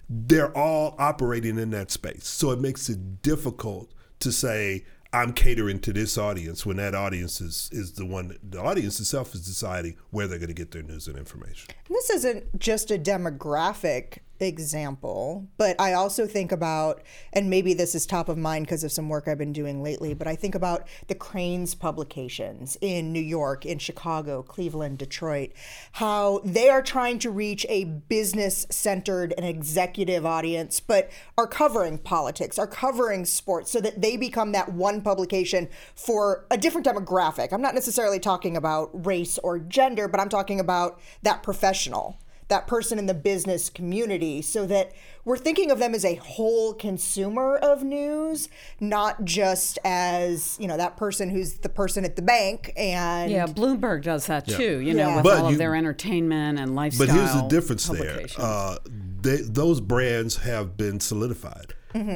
they're 0.10 0.56
all 0.56 0.96
operating 1.00 1.58
in 1.58 1.70
that 1.72 1.90
space 1.90 2.28
so 2.28 2.52
it 2.52 2.60
makes 2.60 2.90
it 2.90 3.22
difficult 3.22 3.90
to 4.20 4.32
say 4.32 4.84
I'm 5.14 5.32
catering 5.32 5.80
to 5.82 5.94
this 5.94 6.18
audience 6.18 6.66
when 6.66 6.78
that 6.78 6.96
audience 6.96 7.40
is 7.40 7.70
is 7.72 7.94
the 7.94 8.06
one 8.06 8.36
the 8.44 8.60
audience 8.60 9.00
itself 9.00 9.36
is 9.36 9.46
deciding 9.46 9.96
where 10.10 10.28
they're 10.28 10.40
going 10.40 10.48
to 10.48 10.56
get 10.56 10.72
their 10.72 10.82
news 10.82 11.08
and 11.08 11.18
information. 11.18 11.70
This 11.88 12.10
isn't 12.10 12.60
just 12.60 12.90
a 12.90 12.98
demographic 12.98 14.18
example, 14.44 15.48
but 15.58 15.80
I 15.80 15.94
also 15.94 16.28
think 16.28 16.52
about, 16.52 17.02
and 17.32 17.50
maybe 17.50 17.74
this 17.74 17.96
is 17.96 18.06
top 18.06 18.30
of 18.30 18.38
mind 18.38 18.66
because 18.66 18.84
of 18.84 18.92
some 18.92 19.10
work 19.10 19.28
I've 19.28 19.38
been 19.38 19.54
doing 19.54 19.82
lately, 19.82 20.14
but 20.14 20.28
I 20.28 20.36
think 20.36 20.54
about 20.54 20.88
the 21.08 21.16
Crain's 21.16 21.74
publications 21.74 22.78
in 22.82 23.12
New 23.12 23.22
York, 23.22 23.66
in 23.66 23.80
Chicago, 23.80 24.44
Cleveland, 24.44 24.98
Detroit, 24.98 25.52
how 25.94 26.42
they 26.44 26.70
are 26.70 26.82
trying 26.82 27.20
to 27.20 27.32
reach 27.32 27.66
a 27.70 27.86
business 27.86 28.68
centered 28.70 29.34
and 29.38 29.46
executive 29.46 30.26
audience, 30.26 30.80
but 30.80 31.10
are 31.38 31.48
covering 31.48 31.98
politics, 31.98 32.60
are 32.60 32.68
covering 32.68 33.26
sports, 33.26 33.72
so 33.72 33.82
that 33.82 34.02
they 34.02 34.18
become 34.18 34.52
that 34.52 34.72
one 34.74 35.02
publication 35.02 35.70
for 35.96 36.46
a 36.52 36.58
different 36.58 36.86
demographic. 36.86 37.52
I'm 37.52 37.62
not 37.62 37.74
necessarily 37.74 38.20
talking 38.20 38.58
about 38.58 39.06
race 39.06 39.38
or 39.40 39.60
gender, 39.60 40.08
but 40.08 40.20
I'm 40.20 40.30
talking 40.30 40.60
about 40.60 41.00
that 41.22 41.44
professional 41.44 42.20
that 42.50 42.68
person 42.68 43.00
in 43.00 43.06
the 43.06 43.14
business 43.14 43.70
community 43.70 44.42
so 44.42 44.66
that 44.66 44.92
we're 45.26 45.38
thinking 45.38 45.72
of 45.72 45.80
them 45.80 45.96
as 45.96 46.04
a 46.04 46.16
whole 46.16 46.74
consumer 46.74 47.56
of 47.58 47.84
news 47.84 48.50
not 48.80 49.24
just 49.26 49.80
as 49.86 50.58
you 50.60 50.68
know 50.68 50.76
that 50.78 50.98
person 50.98 51.30
who's 51.30 51.54
the 51.60 51.70
person 51.70 52.04
at 52.06 52.16
the 52.16 52.22
bank 52.22 52.72
and 52.76 53.32
yeah, 53.32 53.46
Bloomberg 53.48 54.04
does 54.04 54.28
that 54.28 54.48
too. 54.48 54.80
You 54.80 54.94
know, 54.94 55.08
Yeah. 55.10 55.16
with 55.16 55.24
But 55.24 55.38
all 55.40 55.48
you- 55.50 55.54
of 55.54 55.58
their 55.58 55.76
entertainment 55.76 56.60
and 56.60 56.76
lifestyle. 56.76 57.08
But 57.08 57.16
here's 57.16 57.34
the 57.34 57.48
difference 57.48 57.88
there. 57.88 58.26
Uh, 58.38 58.78
they, 59.22 59.38
those 59.38 59.80
brands 59.80 60.38
have 60.38 60.76
been 60.78 61.00
solidified. 61.00 61.74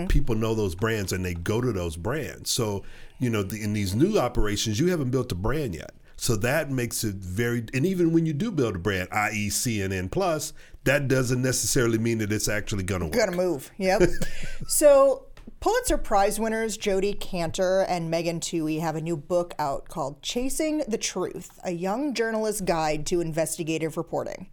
People 0.10 0.34
know 0.34 0.56
those 0.56 0.74
brands 0.74 1.14
and 1.14 1.24
they 1.24 1.36
go 1.36 1.62
to 1.62 1.72
those 1.72 1.96
brands. 1.98 2.50
So, 2.50 2.84
you 3.20 3.30
know, 3.30 3.44
the, 3.44 3.62
in 3.64 3.74
these 3.74 3.94
new 3.94 4.18
operations, 4.18 4.80
you 4.80 4.88
haven't 4.88 5.12
built 5.12 5.32
a 5.32 5.36
brand 5.36 5.76
yet. 5.76 5.92
So 6.18 6.36
that 6.38 6.72
makes 6.72 7.04
it 7.04 7.16
very, 7.16 7.64
and 7.74 7.86
even 7.86 8.12
when 8.12 8.26
you 8.26 8.34
do 8.34 8.52
build 8.52 8.76
a 8.76 8.80
brand, 8.80 9.08
i.e., 9.12 9.50
CNN 9.50 10.12
Plus, 10.12 10.52
that 10.84 11.08
doesn't 11.08 11.42
necessarily 11.42 11.98
mean 11.98 12.18
that 12.18 12.32
it's 12.32 12.50
actually 12.50 12.84
going 12.84 13.02
to 13.02 13.08
work. 13.08 13.16
gonna 13.16 13.36
move 13.36 13.72
yep 13.78 14.02
so 14.68 15.26
Pulitzer 15.60 15.98
Prize 15.98 16.40
winners 16.40 16.78
Jodi 16.78 17.14
Kantor 17.14 17.86
and 17.90 18.10
Megan 18.10 18.40
Twohey 18.40 18.80
have 18.80 18.96
a 18.96 19.02
new 19.02 19.18
book 19.18 19.54
out 19.60 19.90
called 19.90 20.22
Chasing 20.22 20.84
the 20.88 20.98
Truth 20.98 21.60
A 21.64 21.72
Young 21.72 22.14
Journalist's 22.14 22.62
Guide 22.62 23.06
to 23.08 23.22
Investigative 23.22 23.98
Reporting. 23.98 24.50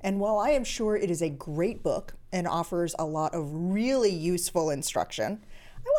And 0.00 0.18
while 0.18 0.38
I 0.38 0.50
am 0.50 0.64
sure 0.64 0.96
it 0.96 1.10
is 1.10 1.22
a 1.22 1.28
great 1.28 1.82
book 1.82 2.14
and 2.32 2.48
offers 2.48 2.94
a 2.98 3.04
lot 3.04 3.34
of 3.34 3.48
really 3.52 4.10
useful 4.10 4.70
instruction, 4.70 5.44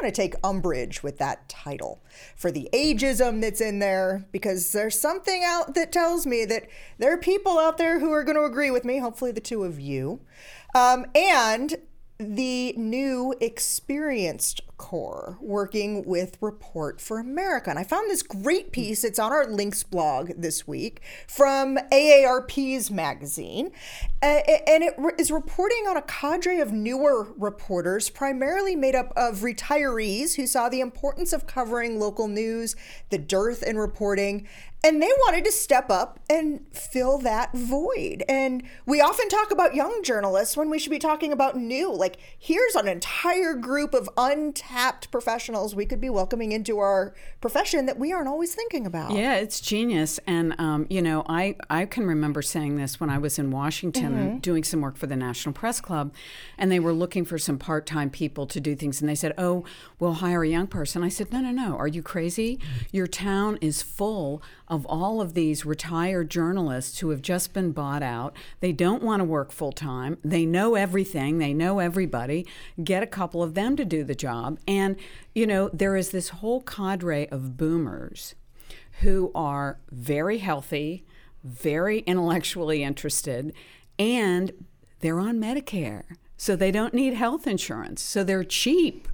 want 0.02 0.14
to 0.14 0.22
take 0.22 0.36
umbrage 0.44 1.04
with 1.04 1.18
that 1.18 1.48
title 1.50 2.02
for 2.36 2.52
the 2.52 2.70
ageism 2.74 3.42
that's 3.42 3.62
in 3.62 3.80
there 3.80 4.26
because 4.32 4.72
there's 4.72 5.00
something 5.00 5.44
out 5.46 5.74
that 5.76 5.92
tells 5.92 6.26
me 6.26 6.46
that 6.46 6.68
there 6.98 7.14
are 7.14 7.18
people 7.18 7.58
out 7.60 7.78
there 7.78 8.00
who 8.00 8.12
are 8.12 8.24
going 8.24 8.38
to 8.38 8.44
agree 8.44 8.72
with 8.72 8.86
me, 8.86 9.00
hopefully, 9.00 9.32
the 9.32 9.42
two 9.42 9.64
of 9.64 9.80
you. 9.80 10.20
Um, 10.76 11.06
and 11.16 11.76
the 12.20 12.74
new 12.78 13.36
experienced 13.40 14.62
Corps 14.78 15.38
working 15.42 16.06
with 16.06 16.38
Report 16.40 17.02
for 17.02 17.20
America. 17.20 17.70
And 17.70 17.80
I 17.80 17.84
found 17.84 18.10
this 18.10 18.22
great 18.24 18.72
piece, 18.72 19.04
it's 19.04 19.20
on 19.20 19.32
our 19.32 19.48
links 19.48 19.84
blog 19.84 20.32
this 20.38 20.68
week 20.68 21.02
from 21.28 21.78
AARP's 21.92 22.92
magazine. 22.92 23.72
Uh, 24.22 24.40
and 24.68 24.84
it 24.84 24.96
is 25.18 25.32
reporting 25.32 25.86
on 25.88 25.98
a 25.98 26.02
cadre 26.04 26.60
of 26.60 26.72
newer 26.72 27.34
reporters, 27.38 28.10
primarily 28.10 28.76
made 28.76 28.96
up 28.96 29.12
of 29.16 29.40
retirees 29.40 30.36
who 30.36 30.46
saw 30.46 30.70
the 30.70 30.80
importance 30.80 31.34
of 31.34 31.48
covering 31.48 32.00
local 32.00 32.28
news, 32.28 32.76
the 33.10 33.18
dearth 33.18 33.64
in 33.64 33.78
reporting, 33.78 34.48
and 34.88 35.02
they 35.02 35.12
wanted 35.26 35.44
to 35.44 35.52
step 35.52 35.90
up 35.90 36.18
and 36.30 36.66
fill 36.72 37.18
that 37.18 37.54
void. 37.54 38.24
And 38.30 38.64
we 38.86 39.02
often 39.02 39.28
talk 39.28 39.52
about 39.52 39.76
young 39.76 40.02
journalists 40.02 40.56
when 40.56 40.70
we 40.70 40.80
should 40.80 40.92
be 40.92 40.98
talking 40.98 41.34
about 41.34 41.58
new. 41.58 41.94
Like, 41.94 42.16
here's 42.40 42.74
an 42.74 42.88
entire 42.88 43.54
group 43.54 43.94
of 43.94 44.10
untapped 44.16 45.12
professionals 45.12 45.76
we 45.76 45.86
could 45.86 46.00
be 46.00 46.10
welcoming 46.10 46.54
into 46.54 46.80
our 46.80 47.14
profession 47.42 47.86
that 47.88 48.00
we 48.00 48.14
aren't 48.14 48.30
always 48.30 48.56
thinking 48.56 48.86
about. 48.86 49.12
Yeah, 49.12 49.36
it's 49.36 49.60
genius. 49.60 50.22
And, 50.26 50.56
um, 50.58 50.88
you 50.90 51.02
know, 51.02 51.26
I, 51.28 51.58
I 51.70 51.86
can 51.86 52.08
remember 52.08 52.42
saying 52.42 52.78
this 52.78 52.98
when 52.98 53.10
I 53.10 53.18
was 53.18 53.38
in 53.38 53.52
Washington 53.52 54.14
mm-hmm. 54.14 54.38
doing 54.38 54.64
some 54.64 54.80
work 54.80 54.96
for 54.96 55.08
the 55.08 55.18
National 55.18 55.52
Press 55.52 55.82
Club, 55.82 56.14
and 56.58 56.72
they 56.72 56.80
were 56.80 56.94
looking 56.94 57.26
for 57.26 57.38
some 57.38 57.58
part 57.58 57.86
time 57.86 58.10
people 58.10 58.48
to 58.48 58.62
do 58.62 58.74
things. 58.74 59.02
And 59.02 59.10
they 59.10 59.16
said, 59.16 59.34
oh, 59.38 59.66
we'll 60.00 60.14
hire 60.14 60.44
a 60.44 60.48
young 60.48 60.68
person. 60.68 61.04
I 61.04 61.10
said, 61.10 61.34
no, 61.34 61.42
no, 61.42 61.52
no. 61.52 61.76
Are 61.76 61.90
you 61.90 62.02
crazy? 62.02 62.58
Your 62.94 63.08
town 63.08 63.58
is 63.60 63.82
full 63.82 64.42
of 64.70 64.77
all 64.86 65.22
of 65.22 65.34
these 65.34 65.66
retired 65.66 66.30
journalists 66.30 67.00
who 67.00 67.10
have 67.10 67.22
just 67.22 67.54
been 67.54 67.72
bought 67.72 68.04
out. 68.04 68.36
They 68.60 68.72
don't 68.72 69.04
want 69.04 69.20
to 69.22 69.26
work 69.26 69.52
full 69.52 69.72
time. 69.72 70.18
They 70.24 70.46
know 70.46 70.76
everything, 70.76 71.38
they 71.38 71.54
know 71.54 71.80
everybody. 71.80 72.46
Get 72.84 73.04
a 73.04 73.08
couple 73.08 73.42
of 73.42 73.54
them 73.54 73.76
to 73.78 73.86
do 73.86 74.04
the 74.04 74.16
job. 74.16 74.60
And, 74.68 74.96
you 75.34 75.48
know, 75.48 75.70
there 75.74 75.96
is 75.96 76.10
this 76.10 76.30
whole 76.30 76.62
cadre 76.62 77.28
of 77.30 77.58
boomers 77.58 78.36
who 79.02 79.32
are 79.36 79.80
very 79.92 80.40
healthy, 80.40 81.06
very 81.44 82.00
intellectually 82.00 82.84
interested, 82.84 83.54
and 84.00 84.52
they're 85.00 85.20
on 85.20 85.40
Medicare. 85.40 86.04
So 86.38 86.56
they 86.56 86.72
don't 86.72 86.94
need 86.94 87.14
health 87.14 87.48
insurance. 87.48 88.02
So 88.02 88.24
they're 88.24 88.44
cheap. 88.44 89.08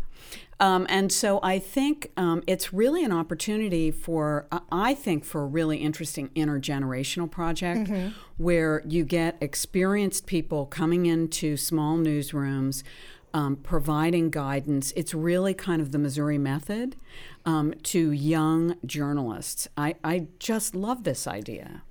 Um, 0.60 0.86
and 0.89 1.12
so 1.12 1.39
I 1.44 1.60
think 1.60 2.12
um, 2.18 2.44
it's 2.48 2.74
really 2.74 3.04
an 3.04 3.12
opportunity 3.12 3.92
for, 3.92 4.48
I 4.72 4.94
think, 4.94 5.26
for 5.26 5.42
a 5.42 5.46
really 5.46 5.78
interesting 5.78 6.30
intergenerational 6.30 7.30
project 7.30 7.89
mm-hmm. 7.89 8.10
where 8.38 8.84
you 8.88 9.04
get 9.04 9.38
experienced 9.42 10.26
people 10.26 10.66
coming 10.66 11.06
into 11.06 11.58
small 11.58 11.98
newsrooms. 11.98 12.84
Um, 13.36 13.56
providing 13.56 14.30
guidance. 14.30 14.94
It's 14.96 15.16
really 15.16 15.56
kind 15.56 15.82
of 15.82 15.92
the 15.92 15.98
Missouri 15.98 16.38
method 16.38 16.96
um, 17.46 17.74
to 17.82 18.12
young 18.12 18.76
journalists. 18.86 19.68
I, 19.76 19.96
I 20.04 20.28
just 20.38 20.76
love 20.76 21.04
this 21.04 21.26
idea. 21.26 21.82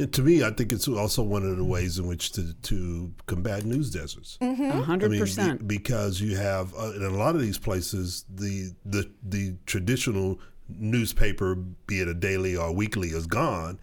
And 0.00 0.10
to 0.14 0.22
me, 0.22 0.42
I 0.42 0.50
think 0.50 0.72
it's 0.72 0.88
also 0.88 1.22
one 1.22 1.44
of 1.44 1.58
the 1.58 1.64
ways 1.64 1.98
in 1.98 2.06
which 2.06 2.32
to, 2.32 2.54
to 2.54 3.12
combat 3.26 3.66
news 3.66 3.90
deserts. 3.90 4.38
Mm-hmm. 4.40 4.90
100%. 4.90 5.38
I 5.38 5.48
mean, 5.48 5.56
because 5.66 6.22
you 6.22 6.38
have, 6.38 6.72
uh, 6.74 6.92
in 6.94 7.02
a 7.02 7.10
lot 7.10 7.34
of 7.34 7.42
these 7.42 7.58
places, 7.58 8.24
the, 8.34 8.72
the, 8.86 9.10
the 9.22 9.56
traditional 9.66 10.40
newspaper, 10.70 11.54
be 11.54 12.00
it 12.00 12.08
a 12.08 12.14
daily 12.14 12.56
or 12.56 12.72
weekly, 12.72 13.08
is 13.08 13.26
gone. 13.26 13.78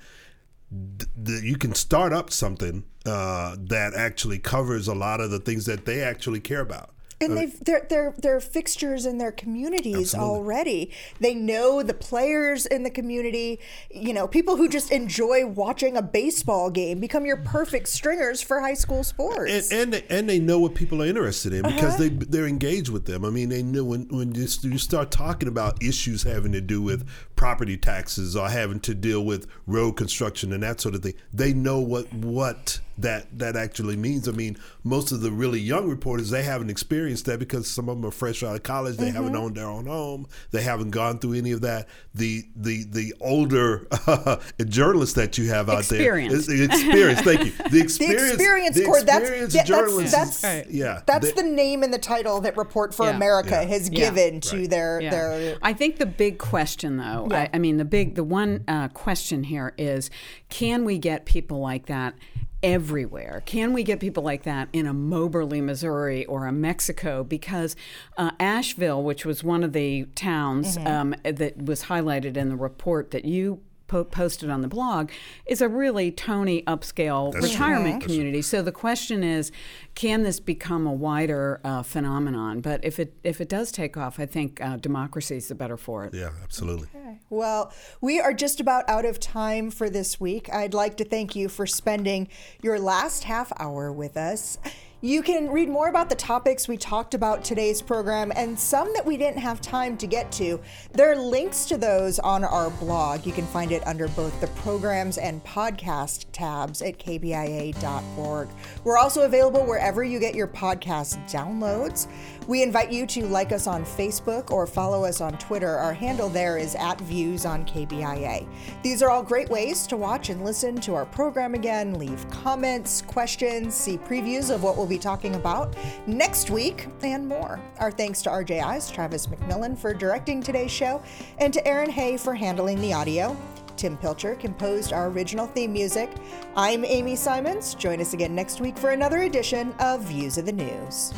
D- 0.72 1.42
you 1.44 1.56
can 1.56 1.76
start 1.76 2.14
up 2.14 2.32
something 2.32 2.84
uh, 3.06 3.56
that 3.60 3.94
actually 3.94 4.40
covers 4.40 4.88
a 4.88 4.96
lot 4.96 5.22
of 5.22 5.30
the 5.30 5.40
things 5.40 5.68
that 5.68 5.86
they 5.86 6.02
actually 6.02 6.40
care 6.40 6.62
about. 6.62 6.96
And 7.20 7.36
they've 7.36 7.60
they're 7.64 7.86
they're 7.90 8.14
they're 8.18 8.40
fixtures 8.40 9.06
in 9.06 9.18
their 9.18 9.32
communities 9.32 10.14
Absolutely. 10.14 10.30
already. 10.30 10.92
They 11.20 11.34
know 11.34 11.82
the 11.82 11.96
players 11.96 12.66
in 12.68 12.84
the 12.84 12.92
community. 12.92 13.60
You 13.90 14.14
know, 14.14 14.28
people 14.28 14.56
who 14.56 14.70
just 14.70 14.92
enjoy 14.92 15.46
watching 15.48 15.98
a 15.98 16.02
baseball 16.02 16.70
game 16.70 17.00
become 17.00 17.26
your 17.26 17.38
perfect 17.38 17.88
stringers 17.88 18.44
for 18.44 18.60
high 18.60 18.76
school 18.76 19.04
sports. 19.04 19.72
And 19.72 19.82
and 19.82 19.94
they, 19.94 20.04
and 20.10 20.30
they 20.30 20.40
know 20.40 20.60
what 20.60 20.76
people 20.76 21.02
are 21.02 21.06
interested 21.06 21.54
in 21.54 21.64
because 21.64 21.96
uh-huh. 21.96 21.98
they 21.98 22.10
they're 22.10 22.48
engaged 22.48 22.90
with 22.90 23.06
them. 23.06 23.26
I 23.26 23.30
mean, 23.30 23.50
they 23.50 23.64
know 23.64 23.84
when 23.84 24.08
when 24.10 24.36
you, 24.36 24.48
you 24.64 24.78
start 24.78 25.10
talking 25.10 25.48
about 25.48 25.82
issues 25.82 26.24
having 26.24 26.52
to 26.52 26.62
do 26.62 26.82
with 26.82 27.08
property 27.36 27.78
taxes 27.78 28.36
or 28.36 28.50
having 28.50 28.80
to 28.82 28.94
deal 28.94 29.24
with 29.24 29.48
road 29.66 29.94
construction 29.94 30.54
and 30.54 30.64
that 30.64 30.82
sort 30.82 30.96
of 30.96 31.02
thing. 31.02 31.14
They 31.34 31.54
know 31.54 31.80
what 31.80 32.14
what 32.14 32.80
that 32.98 33.38
that 33.38 33.56
actually 33.56 33.96
means. 33.96 34.28
I 34.28 34.32
mean, 34.32 34.58
most 34.84 35.12
of 35.12 35.22
the 35.22 35.32
really 35.32 35.60
young 35.60 35.88
reporters 35.88 36.30
they 36.30 36.44
haven't 36.44 36.70
experienced 36.70 37.26
that 37.26 37.40
because 37.40 37.68
some 37.68 37.90
of 37.90 37.98
them 37.98 38.06
are 38.06 38.12
fresh 38.12 38.44
out 38.44 38.56
of 38.56 38.64
college. 38.64 38.98
They 38.98 39.08
mm-hmm. 39.08 39.16
haven't 39.16 39.36
owned 39.36 39.56
their 39.56 39.68
own 39.68 39.86
home. 39.86 40.28
They 40.52 40.62
haven't 40.62 40.92
gone 40.92 41.20
through 41.20 41.34
any 41.34 41.52
of 41.52 41.62
that. 41.62 41.88
The 42.16 42.46
the 42.56 42.86
the 42.86 43.14
older 43.20 43.88
uh, 44.08 44.38
journalists 44.68 45.16
that 45.16 45.38
you 45.38 45.50
have 45.50 45.70
out 45.70 45.80
experience. 45.80 46.48
there, 46.48 46.58
the 46.58 46.64
experience. 46.64 47.22
Thank 47.22 47.46
you. 47.46 47.54
The 47.68 47.82
experience. 47.82 48.22
the 48.22 48.34
experience. 48.34 48.76
The 48.76 48.88
experience 48.88 49.54
that's, 49.54 49.68
journalists. 49.68 50.12
That's, 50.12 50.42
that's, 50.42 50.70
yeah. 50.70 51.02
That's 51.06 51.34
they, 51.34 51.42
the 51.42 51.48
name 51.48 51.84
and 51.84 51.94
the 51.94 52.00
title 52.00 52.40
that 52.42 52.56
Report 52.56 52.94
for 52.94 53.06
yeah. 53.06 53.16
America 53.16 53.50
yeah. 53.52 53.64
has 53.64 53.90
yeah. 53.90 54.10
given 54.10 54.42
to 54.42 54.58
right. 54.58 54.70
their 54.70 55.02
their. 55.02 55.58
I 55.62 55.74
think 55.74 55.98
the 55.98 56.06
big 56.06 56.40
question, 56.40 56.98
though, 56.98 57.28
I, 57.32 57.50
I, 57.54 57.60
mean, 57.60 57.78
the 57.78 57.86
big 57.86 58.16
the 58.16 58.24
one 58.24 58.64
uh, 58.68 58.88
question 58.90 59.44
here 59.44 59.74
is, 59.78 60.10
can 60.50 60.86
we 60.86 60.98
get 60.98 61.26
people 61.26 61.60
like 61.60 61.88
that? 61.88 62.16
Everywhere. 62.64 63.44
Can 63.46 63.74
we 63.74 63.84
get 63.84 64.00
people 64.00 64.24
like 64.24 64.44
that 64.44 64.70
in 64.74 64.88
a 64.88 64.94
Moberly, 64.94 65.62
Missouri, 65.62 66.26
or 66.26 66.46
a 66.46 66.52
Mexico? 66.52 67.24
Because 67.24 67.76
uh, 68.18 68.32
Asheville, 68.40 69.04
which 69.04 69.26
was 69.26 69.44
one 69.44 69.64
of 69.64 69.74
the 69.74 70.06
towns 70.16 70.78
mm-hmm. 70.78 70.88
um, 70.88 71.16
that 71.24 71.58
was 71.62 71.84
highlighted 71.84 72.36
in 72.38 72.50
the 72.50 72.56
report 72.56 73.12
that 73.12 73.26
you 73.26 73.62
po- 73.88 74.04
posted 74.04 74.50
on 74.50 74.62
the 74.62 74.68
blog 74.68 75.12
is 75.46 75.62
a 75.62 75.68
really 75.68 76.12
Tony 76.12 76.62
upscale 76.64 77.32
That's 77.34 77.48
retirement 77.48 78.02
true. 78.02 78.08
community. 78.08 78.42
So 78.42 78.62
the 78.62 78.72
question 78.72 79.24
is, 79.24 79.52
can 79.96 80.24
this 80.24 80.40
become 80.40 80.86
a 80.86 80.94
wider 80.94 81.60
uh, 81.64 81.84
phenomenon? 81.84 82.62
But 82.62 82.84
if 82.84 83.00
it 83.00 83.14
if 83.24 83.42
it 83.42 83.50
does 83.50 83.72
take 83.72 83.98
off, 83.98 84.20
I 84.20 84.26
think 84.26 84.62
uh, 84.62 84.78
democracy 84.78 85.38
is 85.38 85.48
the 85.48 85.56
better 85.56 85.78
for 85.78 86.06
it. 86.06 86.14
Yeah, 86.14 86.30
absolutely. 86.44 86.88
Okay. 86.96 87.20
Well, 87.30 87.74
we 88.02 88.20
are 88.20 88.34
just 88.34 88.60
about 88.60 88.88
out 88.90 89.06
of 89.06 89.20
time 89.20 89.72
for 89.72 89.90
this 89.90 90.20
week. 90.20 90.54
I'd 90.54 90.74
like 90.74 90.98
to 90.98 91.06
thank 91.06 91.36
you 91.36 91.50
for 91.50 91.66
spending 91.66 92.28
your 92.62 92.80
last 92.80 93.24
half 93.24 93.52
hour 93.60 93.92
with 93.92 94.18
us. 94.18 94.58
You 95.02 95.22
can 95.22 95.52
read 95.52 95.70
more 95.70 95.90
about 95.90 96.10
the 96.10 96.16
topics 96.16 96.68
we 96.68 96.76
talked 96.76 97.14
about 97.14 97.44
today's 97.44 97.84
program 97.84 98.32
and 98.36 98.58
some 98.58 98.92
that 98.96 99.06
we 99.06 99.16
didn't 99.16 99.38
have 99.38 99.62
time 99.62 99.96
to 99.98 100.08
get 100.08 100.32
to. 100.34 100.60
There 100.94 101.12
are 101.12 101.16
links 101.16 101.66
to 101.66 101.78
those 101.78 102.18
on 102.18 102.44
our 102.44 102.72
blog. 102.72 103.24
You 103.24 103.32
can 103.32 103.46
find 103.46 103.72
it 103.72 103.86
under 103.86 104.08
both 104.08 104.42
the 104.42 104.48
programs 104.48 105.20
and 105.20 105.44
podcast 105.44 106.26
tabs 106.32 106.82
at 106.82 106.98
kbia.org. 106.98 108.50
We're 108.84 108.98
also 108.98 109.22
available 109.26 109.68
wherever 109.68 110.04
you 110.04 110.20
get 110.20 110.34
your 110.34 110.48
podcast 110.48 111.24
downloads. 111.30 112.08
We 112.48 112.64
invite 112.64 112.94
you 112.94 113.06
to 113.08 113.26
like 113.26 113.52
us 113.52 113.68
on 113.68 113.84
Facebook 113.84 114.52
or 114.52 114.66
follow 114.66 115.04
us 115.04 115.20
on 115.20 115.38
Twitter. 115.38 115.76
Our 115.76 115.94
handle 115.94 116.30
there 116.30 116.58
is 116.58 116.76
at 116.76 117.00
Views 117.02 117.46
on 117.46 117.66
KBIA. 117.66 118.48
These 118.82 119.04
are 119.04 119.10
all 119.10 119.22
great 119.22 119.50
ways 119.50 119.86
to 119.88 119.98
watch 119.98 120.30
and 120.30 120.46
listen 120.46 120.80
to 120.82 120.96
our 120.96 121.06
program 121.06 121.56
again, 121.56 122.00
leave 122.00 122.26
comments, 122.30 123.02
questions, 123.02 123.76
see 123.76 123.98
previews 123.98 124.50
of 124.50 124.64
what 124.64 124.78
we'll 124.78 124.88
be 124.88 124.98
talking 124.98 125.36
about 125.36 125.76
next 126.08 126.50
week, 126.50 126.88
and 127.04 127.28
more. 127.28 127.60
Our 127.80 127.92
thanks 127.92 128.22
to 128.22 128.30
RJI's 128.30 128.90
Travis 128.90 129.28
McMillan 129.28 129.78
for 129.78 129.94
directing 129.94 130.42
today's 130.42 130.72
show, 130.72 131.04
and 131.40 131.54
to 131.54 131.68
Aaron 131.68 131.90
Hay 131.90 132.16
for 132.16 132.34
handling 132.34 132.80
the 132.80 132.94
audio. 132.94 133.36
Tim 133.76 133.98
Pilcher 133.98 134.36
composed 134.36 134.94
our 134.94 135.08
original 135.08 135.48
theme 135.48 135.74
music. 135.74 136.10
I'm 136.56 136.86
Amy 136.86 137.18
Simons. 137.18 137.76
Join 137.76 138.00
us 138.00 138.14
again 138.14 138.34
next 138.34 138.62
week 138.62 138.78
for 138.78 138.92
another 138.92 139.24
edition 139.24 139.74
of 139.80 140.02
Views 140.04 140.38
of 140.38 140.46
the 140.46 140.54
News. 140.54 141.14